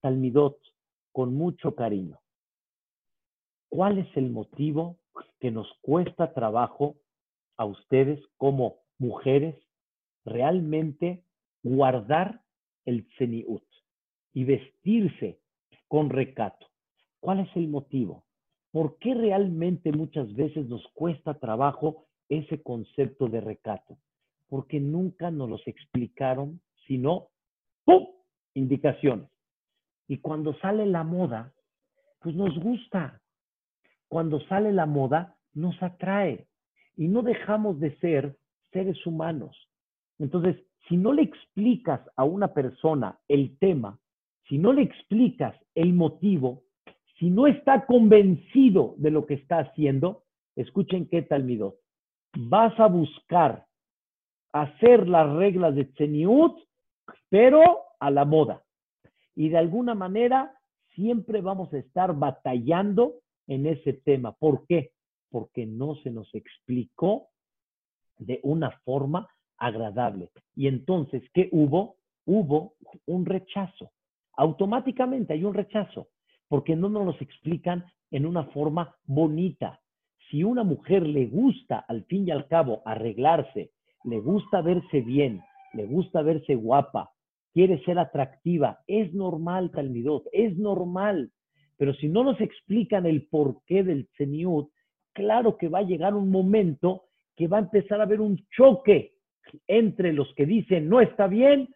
[0.00, 0.58] Talmidot,
[1.12, 2.18] con mucho cariño.
[3.68, 4.98] ¿Cuál es el motivo
[5.40, 6.96] que nos cuesta trabajo
[7.56, 9.56] a ustedes como mujeres
[10.24, 11.24] realmente
[11.68, 12.42] guardar
[12.84, 13.64] el ceniut
[14.32, 15.40] y vestirse
[15.88, 16.66] con recato?
[17.20, 18.24] ¿Cuál es el motivo?
[18.70, 23.98] ¿Por qué realmente muchas veces nos cuesta trabajo ese concepto de recato?
[24.48, 27.28] Porque nunca nos los explicaron, sino
[27.84, 28.06] ¡pum!
[28.54, 29.28] indicaciones.
[30.06, 31.52] Y cuando sale la moda,
[32.20, 33.20] pues nos gusta.
[34.08, 36.46] Cuando sale la moda, nos atrae.
[36.96, 38.36] Y no dejamos de ser
[38.72, 39.68] seres humanos.
[40.18, 40.56] Entonces,
[40.88, 43.98] si no le explicas a una persona el tema,
[44.48, 46.62] si no le explicas el motivo,
[47.18, 50.24] si no está convencido de lo que está haciendo,
[50.56, 51.58] escuchen qué tal mi
[52.36, 53.66] Vas a buscar
[54.52, 56.56] hacer las reglas de Tzeniut,
[57.28, 57.62] pero
[58.00, 58.62] a la moda.
[59.34, 60.54] Y de alguna manera
[60.94, 63.14] siempre vamos a estar batallando
[63.46, 64.32] en ese tema.
[64.32, 64.92] ¿Por qué?
[65.30, 67.28] Porque no se nos explicó
[68.18, 70.30] de una forma agradable.
[70.54, 71.96] Y entonces, ¿qué hubo?
[72.24, 72.74] Hubo
[73.06, 73.90] un rechazo.
[74.36, 76.08] Automáticamente hay un rechazo,
[76.48, 79.80] porque no nos explican en una forma bonita.
[80.30, 83.72] Si una mujer le gusta, al fin y al cabo, arreglarse,
[84.04, 85.42] le gusta verse bien,
[85.72, 87.10] le gusta verse guapa,
[87.52, 91.32] quiere ser atractiva, es normal, Talmidot, es normal.
[91.76, 94.68] Pero si no nos explican el porqué del Seniut,
[95.12, 97.04] claro que va a llegar un momento
[97.36, 99.17] que va a empezar a haber un choque
[99.66, 101.68] entre los que dicen no está bien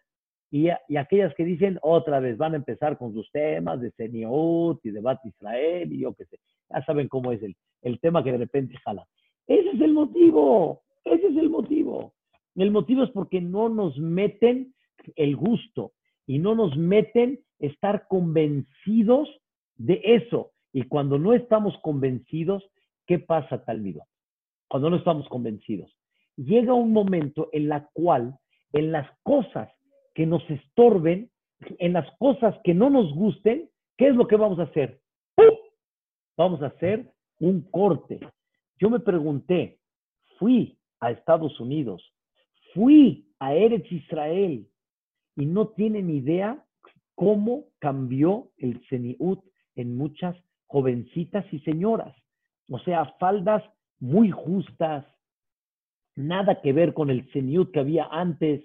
[0.53, 4.91] y, aquellas que dicen otra vez van a empezar con sus temas de Seniut y
[4.91, 6.37] de Bat Israel y yo qué sé.
[6.69, 9.03] Ya saben cómo es el, el tema que de repente jala.
[9.47, 12.13] Ese es el motivo, ese es el motivo.
[12.55, 14.75] El motivo es porque no nos meten
[15.15, 15.93] el gusto
[16.27, 19.29] y no nos meten estar convencidos
[19.75, 20.51] de eso.
[20.71, 22.63] Y cuando no estamos convencidos,
[23.07, 24.05] ¿qué pasa, Talmido?
[24.67, 25.95] Cuando no estamos convencidos.
[26.35, 28.37] Llega un momento en la cual,
[28.71, 29.69] en las cosas
[30.13, 31.29] que nos estorben,
[31.79, 34.99] en las cosas que no nos gusten, ¿qué es lo que vamos a hacer?
[36.35, 38.19] Vamos a hacer un corte.
[38.79, 39.77] Yo me pregunté,
[40.39, 42.01] fui a Estados Unidos,
[42.73, 44.67] fui a Eretz Israel
[45.35, 46.65] y no tienen idea
[47.15, 49.43] cómo cambió el Seniut
[49.75, 52.15] en muchas jovencitas y señoras.
[52.69, 53.63] O sea, faldas
[53.99, 55.05] muy justas,
[56.15, 58.63] nada que ver con el Seniut que había antes,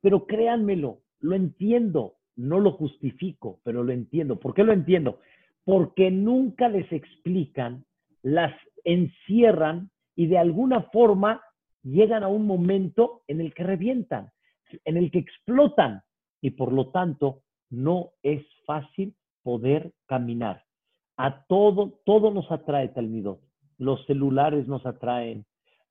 [0.00, 4.38] pero créanmelo, lo entiendo, no lo justifico, pero lo entiendo.
[4.38, 5.20] ¿Por qué lo entiendo?
[5.64, 7.84] Porque nunca les explican,
[8.22, 8.52] las
[8.84, 11.42] encierran y de alguna forma
[11.82, 14.30] llegan a un momento en el que revientan,
[14.84, 16.02] en el que explotan
[16.40, 20.64] y por lo tanto no es fácil poder caminar.
[21.16, 23.40] A todo, todo nos atrae Talmidot.
[23.78, 25.44] Los celulares nos atraen,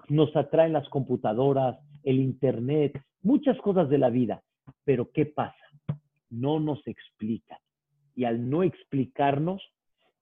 [0.10, 4.44] nos atraen las computadoras, el internet, muchas cosas de la vida.
[4.84, 5.56] Pero ¿qué pasa?
[6.30, 7.58] No nos explican.
[8.16, 9.62] Y al no explicarnos,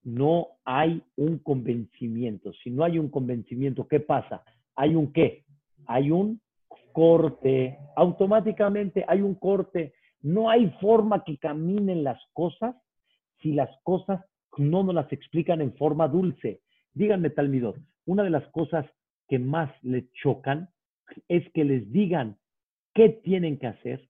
[0.04, 2.54] no hay un convencimiento.
[2.54, 4.44] Si no hay un convencimiento, ¿qué pasa?
[4.76, 5.44] Hay un qué?
[5.86, 6.42] Hay un
[6.94, 7.78] corte.
[7.96, 9.94] Automáticamente hay un corte.
[10.22, 12.76] No hay forma que caminen las cosas
[13.42, 14.24] si las cosas
[14.58, 16.62] no nos las explican en forma dulce.
[16.94, 18.86] Díganme, Talmidor, una de las cosas
[19.32, 20.68] que más le chocan
[21.30, 22.38] es que les digan
[22.94, 24.10] qué tienen que hacer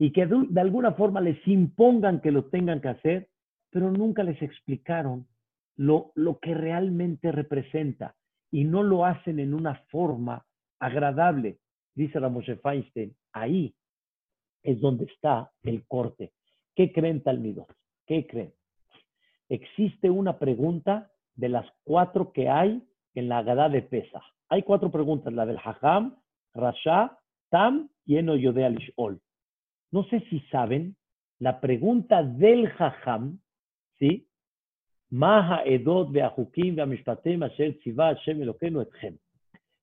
[0.00, 3.28] y que de alguna forma les impongan que lo tengan que hacer,
[3.70, 5.28] pero nunca les explicaron
[5.76, 8.16] lo, lo que realmente representa
[8.50, 10.44] y no lo hacen en una forma
[10.80, 11.60] agradable.
[11.94, 13.76] Dice Ramoshe Feinstein, ahí
[14.64, 16.32] es donde está el corte.
[16.74, 17.68] ¿Qué creen, Talmidor?
[18.08, 18.52] ¿Qué creen?
[19.48, 22.82] Existe una pregunta de las cuatro que hay
[23.14, 24.22] en la Agadá de Pesa.
[24.48, 26.16] Hay cuatro preguntas, la del Hajam,
[26.54, 27.18] Rasha,
[27.50, 29.20] Tam y Eno Yodea Lishol.
[29.90, 30.96] No sé si saben,
[31.38, 33.40] la pregunta del Hajam,
[33.98, 34.26] ¿sí?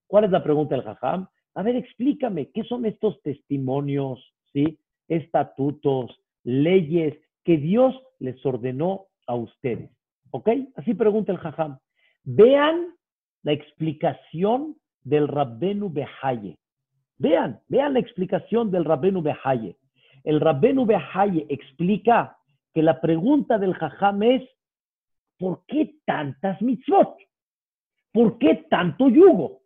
[0.08, 1.28] ¿Cuál es la pregunta del Hajam?
[1.54, 4.20] A ver, explícame, ¿qué son estos testimonios,
[4.54, 4.80] sí?
[5.08, 9.90] Estatutos, leyes que Dios les ordenó a ustedes.
[10.32, 10.50] ¿Ok?
[10.76, 11.80] Así pregunta el Jajam.
[12.24, 12.96] Vean
[13.44, 16.58] la explicación del Rabbenu Behaye.
[17.18, 19.78] Vean, vean la explicación del Rabbenu Behaye.
[20.24, 22.38] El Rabbenu Behaye explica
[22.74, 24.44] que la pregunta del Jajam es,
[25.38, 27.18] ¿por qué tantas mitzvot?
[28.12, 29.62] ¿Por qué tanto yugo?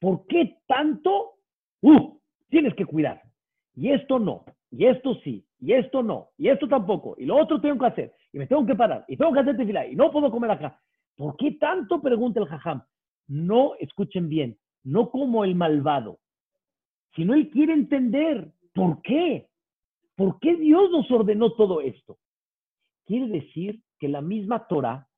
[0.00, 1.34] ¿Por qué tanto?
[1.80, 3.22] Uh, tienes que cuidar.
[3.74, 7.60] Y esto no, y esto sí, y esto no, y esto tampoco, y lo otro
[7.60, 10.12] tengo que hacer, y me tengo que parar, y tengo que hacer tefilá, y no
[10.12, 10.80] puedo comer acá.
[11.16, 12.00] ¿Por qué tanto?
[12.00, 12.82] Pregunta el jajam.
[13.26, 16.18] No, escuchen bien, no como el malvado,
[17.14, 19.48] sino él quiere entender por qué.
[20.16, 22.18] ¿Por qué Dios nos ordenó todo esto?
[23.06, 25.08] Quiere decir que la misma Torah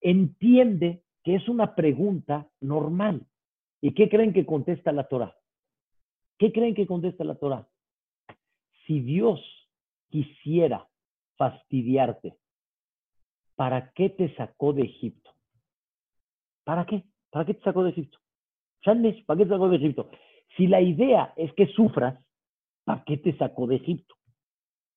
[0.00, 3.26] entiende que es una pregunta normal.
[3.80, 5.36] ¿Y qué creen que contesta la Torah?
[6.38, 7.68] ¿Qué creen que contesta la Torah?
[8.86, 9.40] Si Dios
[10.08, 10.88] quisiera
[11.36, 12.36] fastidiarte,
[13.56, 15.30] ¿para qué te sacó de Egipto?
[16.64, 17.04] ¿Para qué?
[17.30, 18.18] ¿Para qué te sacó de Egipto?
[18.82, 20.10] ¿para qué te sacó de Egipto?
[20.56, 22.18] Si la idea es que sufras,
[22.84, 24.14] ¿para qué te sacó de Egipto?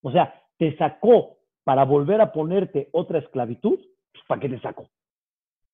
[0.01, 3.79] O sea, te sacó para volver a ponerte otra esclavitud,
[4.11, 4.89] pues, ¿para qué te sacó?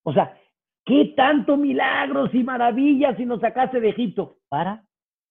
[0.02, 0.38] O sea,
[0.84, 4.38] ¿qué tanto milagros y maravillas si nos sacaste de Egipto?
[4.48, 4.84] ¿Para?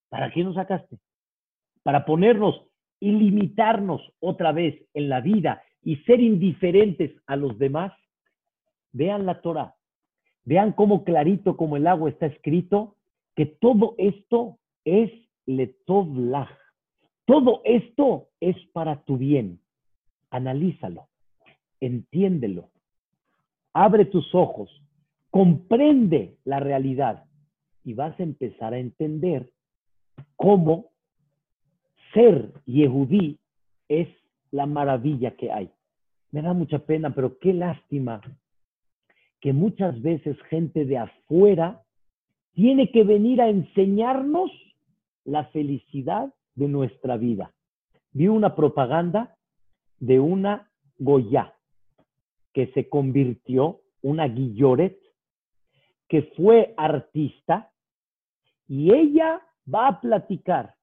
[0.10, 0.98] ¿Para qué nos sacaste?
[1.84, 2.66] Para ponernos
[3.00, 7.94] y limitarnos otra vez en la vida y ser indiferentes a los demás,
[8.92, 9.76] vean la Torah,
[10.50, 12.96] vean cómo clarito como el agua está escrito
[13.36, 15.12] que todo esto es
[15.46, 16.50] letovlach.
[17.26, 19.60] Todo esto es para tu bien.
[20.32, 21.08] Analízalo,
[21.80, 22.72] entiéndelo,
[23.74, 24.72] abre tus ojos,
[25.30, 27.26] comprende la realidad
[27.84, 29.52] y vas a empezar a entender
[30.36, 30.88] cómo
[32.12, 33.38] ser Yehudí
[33.88, 34.08] es
[34.50, 35.70] la maravilla que hay.
[36.32, 38.22] Me da mucha pena, pero qué lástima
[39.42, 41.84] que muchas veces gente de afuera
[42.54, 44.52] tiene que venir a enseñarnos
[45.24, 47.54] la felicidad de nuestra vida.
[48.12, 49.38] Vi una propaganda
[50.00, 51.54] de una Goya
[52.54, 55.00] que se convirtió, una Guilloret,
[56.08, 57.72] que fue artista,
[58.68, 59.42] y ella
[59.74, 60.76] va a platicar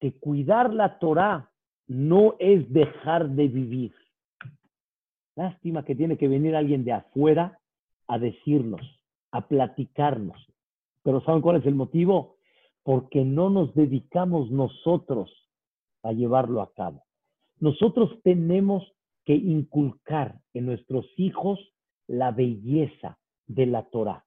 [0.00, 1.50] que cuidar la Torah
[1.86, 3.94] no es dejar de vivir.
[5.36, 7.59] Lástima que tiene que venir alguien de afuera
[8.10, 8.80] a decirnos,
[9.30, 10.36] a platicarnos.
[11.02, 12.36] Pero ¿saben cuál es el motivo?
[12.82, 15.30] Porque no nos dedicamos nosotros
[16.02, 17.04] a llevarlo a cabo.
[17.60, 18.82] Nosotros tenemos
[19.24, 21.60] que inculcar en nuestros hijos
[22.08, 24.24] la belleza de la Torah.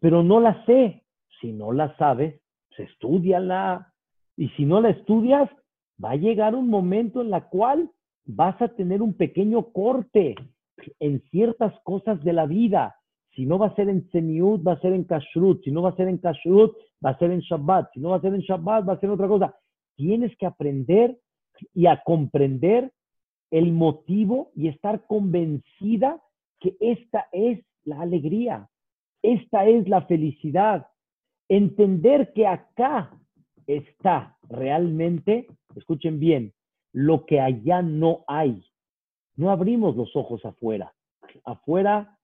[0.00, 1.02] Pero no la sé.
[1.40, 3.92] Si no la sabes, pues estudiala,
[4.36, 5.50] y si no la estudias,
[6.02, 7.90] va a llegar un momento en la cual
[8.26, 10.34] vas a tener un pequeño corte
[11.00, 12.96] en ciertas cosas de la vida.
[13.34, 15.64] Si no va a ser en Semiut, va a ser en Kashrut.
[15.64, 17.90] Si no va a ser en Kashrut, va a ser en Shabbat.
[17.92, 19.54] Si no va a ser en Shabbat, va a ser otra cosa.
[19.96, 21.18] Tienes que aprender
[21.72, 22.92] y a comprender
[23.50, 26.20] el motivo y estar convencida
[26.60, 28.68] que esta es la alegría,
[29.22, 30.86] esta es la felicidad.
[31.48, 33.10] Entender que acá
[33.66, 36.52] está realmente, escuchen bien,
[36.92, 38.64] lo que allá no hay.
[39.36, 40.94] No abrimos los ojos afuera.
[41.44, 42.18] Afuera,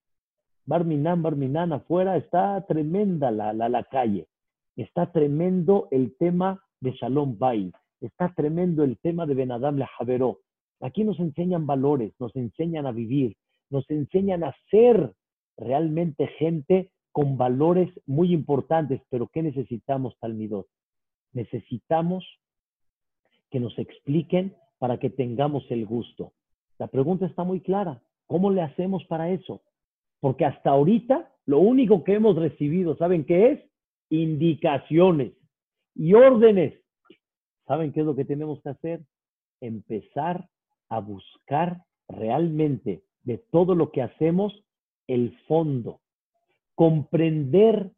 [0.70, 4.28] Barminan, Barminan, afuera está tremenda la, la, la calle.
[4.76, 7.72] Está tremendo el tema de Shalom Bay.
[8.00, 10.38] Está tremendo el tema de Benadam Javeró.
[10.80, 13.36] Aquí nos enseñan valores, nos enseñan a vivir,
[13.68, 15.12] nos enseñan a ser
[15.56, 19.02] realmente gente con valores muy importantes.
[19.10, 20.68] Pero ¿qué necesitamos, Talmidot?
[21.32, 22.24] necesitamos
[23.50, 26.32] que nos expliquen para que tengamos el gusto.
[26.78, 28.02] La pregunta está muy clara.
[28.28, 29.62] ¿Cómo le hacemos para eso?
[30.20, 33.60] Porque hasta ahorita lo único que hemos recibido, ¿saben qué es?
[34.10, 35.32] Indicaciones
[35.94, 36.74] y órdenes.
[37.66, 39.00] ¿Saben qué es lo que tenemos que hacer?
[39.60, 40.48] Empezar
[40.88, 44.64] a buscar realmente de todo lo que hacemos
[45.06, 46.00] el fondo.
[46.74, 47.90] Comprender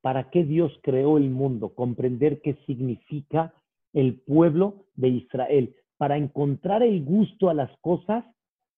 [0.00, 3.52] para qué Dios creó el mundo, comprender qué significa
[3.92, 5.74] el pueblo de Israel.
[5.96, 8.24] Para encontrar el gusto a las cosas,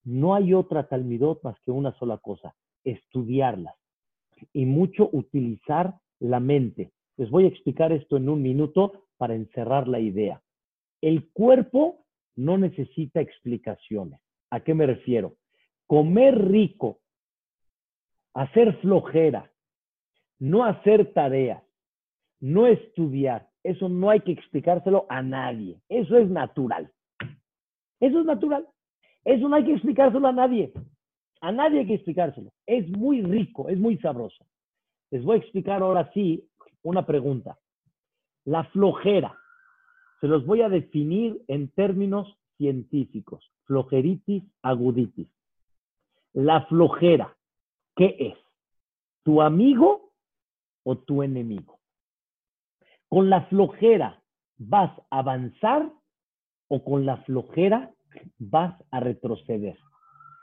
[0.05, 2.55] no hay otra talmidot más que una sola cosa,
[2.93, 3.74] estudiarlas
[4.53, 6.93] y mucho utilizar la mente.
[7.16, 10.43] Les voy a explicar esto en un minuto para encerrar la idea.
[11.01, 12.05] El cuerpo
[12.36, 14.20] no necesita explicaciones.
[14.51, 15.36] ¿A qué me refiero?
[15.86, 17.01] Comer rico,
[18.34, 19.51] hacer flojera,
[20.39, 21.62] no hacer tareas,
[22.41, 25.78] no estudiar, eso no hay que explicárselo a nadie.
[25.89, 26.91] Eso es natural.
[28.01, 28.66] Eso es natural.
[29.24, 30.72] Eso no hay que explicárselo a nadie.
[31.41, 32.51] A nadie hay que explicárselo.
[32.66, 34.45] Es muy rico, es muy sabroso.
[35.11, 36.49] Les voy a explicar ahora sí
[36.82, 37.59] una pregunta.
[38.45, 39.36] La flojera.
[40.20, 43.53] Se los voy a definir en términos científicos.
[43.64, 45.28] Flojeritis aguditis.
[46.32, 47.36] La flojera,
[47.95, 48.36] ¿qué es?
[49.22, 50.09] ¿Tu amigo
[50.89, 51.80] o tu enemigo.
[53.09, 54.22] Con la flojera
[54.57, 55.93] vas a avanzar
[56.68, 57.93] o con la flojera
[58.39, 59.78] vas a retroceder.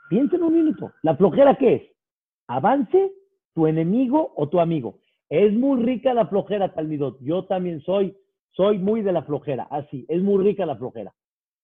[0.08, 0.92] Piensen un minuto.
[1.02, 1.82] ¿La flojera qué es?
[2.48, 3.12] ¿Avance,
[3.54, 4.98] tu enemigo o tu amigo?
[5.28, 7.18] Es muy rica la flojera, Talmidot.
[7.20, 8.16] Yo también soy,
[8.52, 9.64] soy muy de la flojera.
[9.70, 11.12] Así, es muy rica la flojera.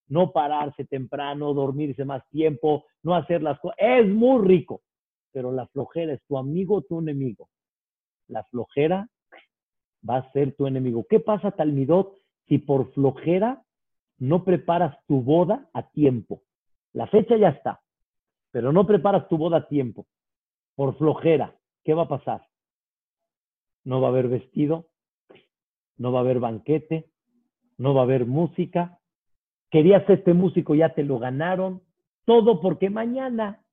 [0.09, 3.76] No pararse temprano, dormirse más tiempo, no hacer las cosas.
[3.78, 4.82] Es muy rico.
[5.32, 7.49] Pero la flojera es tu amigo o tu enemigo
[8.32, 9.09] la flojera
[10.09, 11.07] va a ser tu enemigo.
[11.09, 12.16] ¿Qué pasa, Talmidot,
[12.49, 13.62] si por flojera
[14.18, 16.43] no preparas tu boda a tiempo?
[16.93, 17.80] La fecha ya está,
[18.53, 20.07] pero no preparas tu boda a tiempo.
[20.76, 22.46] Por flojera, ¿qué va a pasar?
[23.84, 24.86] No va a haber vestido,
[25.96, 27.11] no va a haber banquete,
[27.78, 28.98] no va a haber música.
[29.70, 31.82] Querías este músico, ya te lo ganaron.
[32.24, 33.64] Todo porque mañana,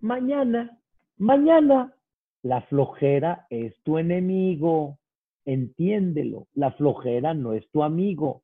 [0.00, 0.78] mañana,
[1.16, 1.94] mañana
[2.42, 4.98] la flojera es tu enemigo.
[5.44, 6.48] Entiéndelo.
[6.54, 8.42] La flojera no es tu amigo.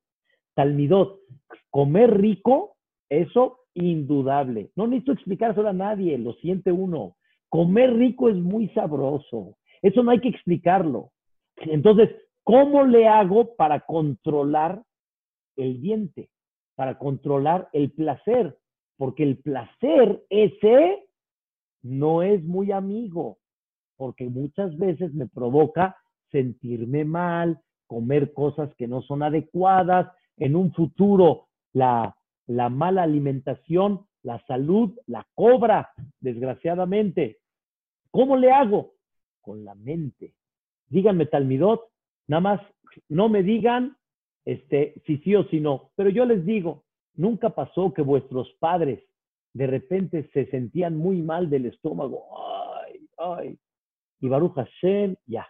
[0.55, 1.19] Talmidot,
[1.69, 2.77] comer rico,
[3.09, 4.71] eso indudable.
[4.75, 7.15] No necesito explicárselo a nadie, lo siente uno.
[7.49, 9.57] Comer rico es muy sabroso.
[9.81, 11.11] Eso no hay que explicarlo.
[11.57, 12.09] Entonces,
[12.43, 14.81] ¿cómo le hago para controlar
[15.55, 16.29] el diente?
[16.75, 18.57] Para controlar el placer.
[18.97, 21.05] Porque el placer ese
[21.81, 23.37] no es muy amigo.
[23.97, 25.97] Porque muchas veces me provoca
[26.31, 30.11] sentirme mal, comer cosas que no son adecuadas.
[30.37, 32.15] En un futuro, la,
[32.47, 37.39] la mala alimentación, la salud, la cobra, desgraciadamente.
[38.11, 38.93] ¿Cómo le hago?
[39.41, 40.33] Con la mente.
[40.87, 41.89] Díganme, Talmidot,
[42.27, 42.61] nada más,
[43.09, 43.97] no me digan
[44.45, 46.83] este, si sí o si no, pero yo les digo,
[47.15, 49.03] nunca pasó que vuestros padres
[49.53, 52.25] de repente se sentían muy mal del estómago.
[52.83, 53.57] Ay, ay.
[54.19, 55.47] Y Baruch Hashem, ya,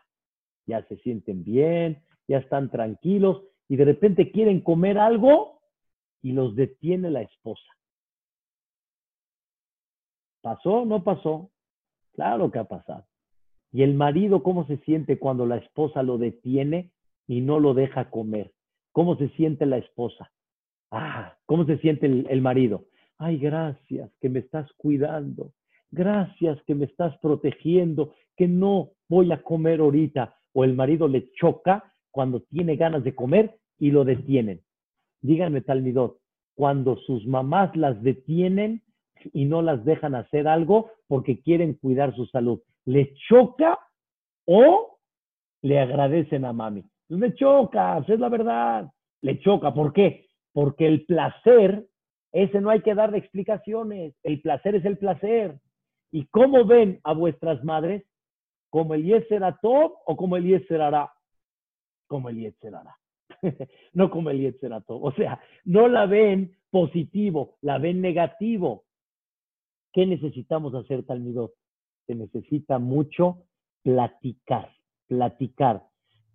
[0.66, 5.62] ya se sienten bien, ya están tranquilos y de repente quieren comer algo
[6.24, 7.70] y los detiene la esposa.
[10.42, 11.52] ¿Pasó no pasó?
[12.14, 13.06] Claro que ha pasado.
[13.72, 16.92] ¿Y el marido cómo se siente cuando la esposa lo detiene
[17.28, 18.54] y no lo deja comer?
[18.92, 20.32] ¿Cómo se siente la esposa?
[20.92, 22.86] Ah, ¿cómo se siente el, el marido?
[23.18, 25.54] Ay, gracias que me estás cuidando.
[25.92, 30.36] Gracias que me estás protegiendo, que no voy a comer ahorita.
[30.54, 34.62] O el marido le choca cuando tiene ganas de comer y lo detienen.
[35.24, 36.18] Díganme, Talmidot,
[36.54, 38.84] cuando sus mamás las detienen
[39.32, 43.80] y no las dejan hacer algo porque quieren cuidar su salud, ¿le choca
[44.46, 45.00] o
[45.62, 46.84] le agradecen a mami?
[47.08, 48.90] Pues me choca, es la verdad.
[49.22, 50.28] Le choca, ¿por qué?
[50.52, 51.88] Porque el placer,
[52.34, 54.14] ese no hay que darle explicaciones.
[54.24, 55.58] El placer es el placer.
[56.12, 58.04] ¿Y cómo ven a vuestras madres?
[58.70, 60.82] ¿Como el Yeser top o como el Yeser
[62.08, 62.98] como el será
[63.94, 68.86] no como el todo O sea, no la ven positivo, la ven negativo.
[69.92, 71.54] ¿Qué necesitamos hacer, Talmidot?
[72.08, 73.44] Se necesita mucho
[73.84, 74.70] platicar,
[75.08, 75.84] platicar.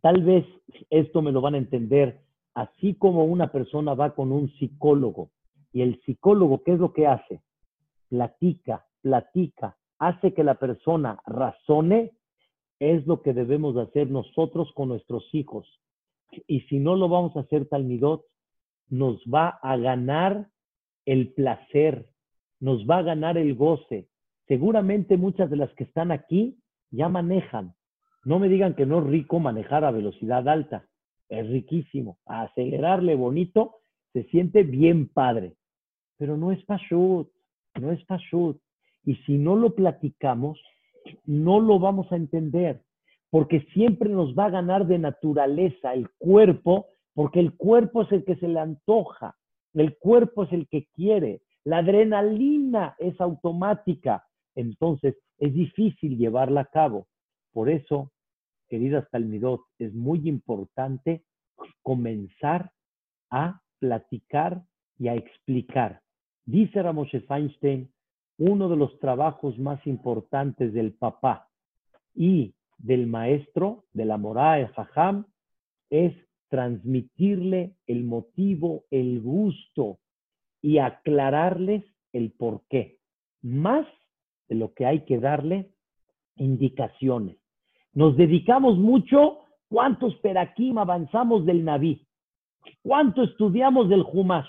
[0.01, 0.47] Tal vez
[0.91, 2.21] esto me lo van a entender
[2.55, 5.31] así como una persona va con un psicólogo
[5.73, 7.43] y el psicólogo, ¿qué es lo que hace?
[8.09, 12.13] Platica, platica, hace que la persona razone
[12.79, 15.67] es lo que debemos hacer nosotros con nuestros hijos.
[16.47, 18.25] Y si no lo vamos a hacer talmidot,
[18.89, 20.49] nos va a ganar
[21.05, 22.07] el placer,
[22.61, 24.09] nos va a ganar el goce.
[24.47, 26.59] Seguramente muchas de las que están aquí
[26.91, 27.75] ya manejan.
[28.25, 30.87] No me digan que no es rico manejar a velocidad alta.
[31.29, 32.19] Es riquísimo.
[32.27, 33.77] acelerarle bonito
[34.13, 35.55] se siente bien padre.
[36.17, 37.29] Pero no es pashut,
[37.81, 38.61] no es pashut.
[39.05, 40.61] Y si no lo platicamos,
[41.25, 42.83] no lo vamos a entender,
[43.31, 48.25] porque siempre nos va a ganar de naturaleza el cuerpo, porque el cuerpo es el
[48.25, 49.37] que se le antoja,
[49.75, 54.25] el cuerpo es el que quiere, la adrenalina es automática,
[54.55, 57.07] entonces es difícil llevarla a cabo.
[57.53, 58.13] Por eso,
[58.69, 61.25] queridas Talmidot, es muy importante
[61.83, 62.73] comenzar
[63.31, 64.63] a platicar
[64.99, 66.01] y a explicar.
[66.47, 67.93] Dice Ramoshe Feinstein,
[68.39, 71.49] uno de los trabajos más importantes del papá
[72.15, 75.27] y del maestro, de la morada de Fajam,
[75.91, 76.15] es
[76.49, 79.99] transmitirle el motivo, el gusto
[80.63, 82.99] y aclararles el por qué,
[83.43, 83.87] más
[84.49, 85.71] de lo que hay que darle
[86.37, 87.37] indicaciones.
[87.93, 92.07] Nos dedicamos mucho, ¿cuántos peraquim avanzamos del Naví?
[92.83, 94.49] ¿Cuánto estudiamos del Humash?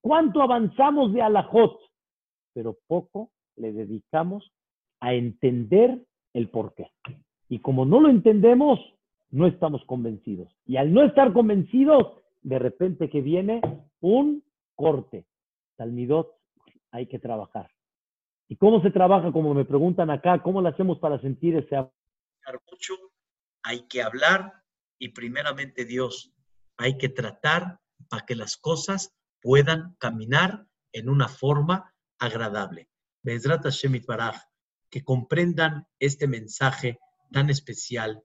[0.00, 1.86] ¿Cuánto avanzamos de Alajot?
[2.56, 4.50] pero poco le dedicamos
[5.00, 6.90] a entender el por qué.
[7.48, 8.78] Y como no lo entendemos,
[9.30, 10.52] no estamos convencidos.
[10.66, 13.60] Y al no estar convencidos, de repente que viene
[14.00, 14.44] un
[14.74, 15.26] corte.
[15.76, 16.32] Talmidot,
[16.90, 17.70] hay que trabajar.
[18.48, 19.32] ¿Y cómo se trabaja?
[19.32, 21.76] Como me preguntan acá, ¿cómo lo hacemos para sentir ese
[22.70, 22.94] mucho?
[23.64, 24.52] Hay que hablar
[24.98, 26.32] y primeramente Dios,
[26.76, 32.88] hay que tratar para que las cosas puedan caminar en una forma agradable.
[34.06, 34.36] Baraj,
[34.90, 37.00] que comprendan este mensaje
[37.32, 38.22] tan especial,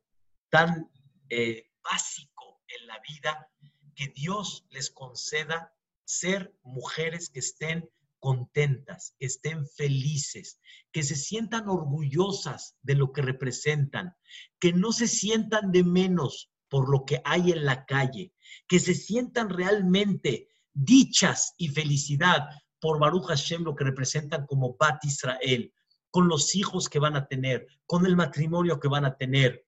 [0.49, 0.89] tan
[1.29, 3.47] eh, básico en la vida,
[3.95, 5.73] que Dios les conceda
[6.05, 7.89] ser mujeres que estén
[8.19, 10.59] contentas, que estén felices,
[10.91, 14.15] que se sientan orgullosas de lo que representan,
[14.59, 18.33] que no se sientan de menos por lo que hay en la calle,
[18.67, 22.47] que se sientan realmente dichas y felicidad
[22.79, 25.73] por Baruch Hashem lo que representan como Bat Israel,
[26.11, 29.65] con los hijos que van a tener, con el matrimonio que van a tener,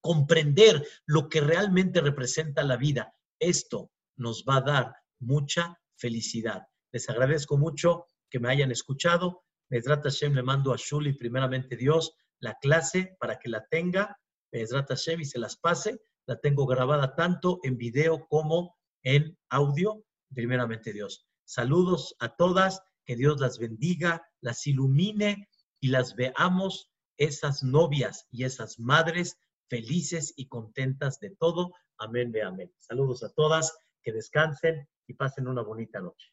[0.00, 3.14] comprender lo que realmente representa la vida.
[3.38, 6.66] Esto nos va a dar mucha felicidad.
[6.92, 9.44] Les agradezco mucho que me hayan escuchado.
[9.68, 14.18] Mesrat Hashem le mando a Shuli, primeramente Dios, la clase para que la tenga.
[14.52, 16.00] Mesrat Hashem y se las pase.
[16.26, 20.04] La tengo grabada tanto en video como en audio.
[20.34, 21.26] Primeramente Dios.
[21.44, 22.82] Saludos a todas.
[23.04, 25.48] Que Dios las bendiga, las ilumine
[25.80, 31.72] y las veamos esas novias y esas madres felices y contentas de todo.
[31.98, 32.72] Amén, amén.
[32.78, 36.32] Saludos a todas, que descansen y pasen una bonita noche.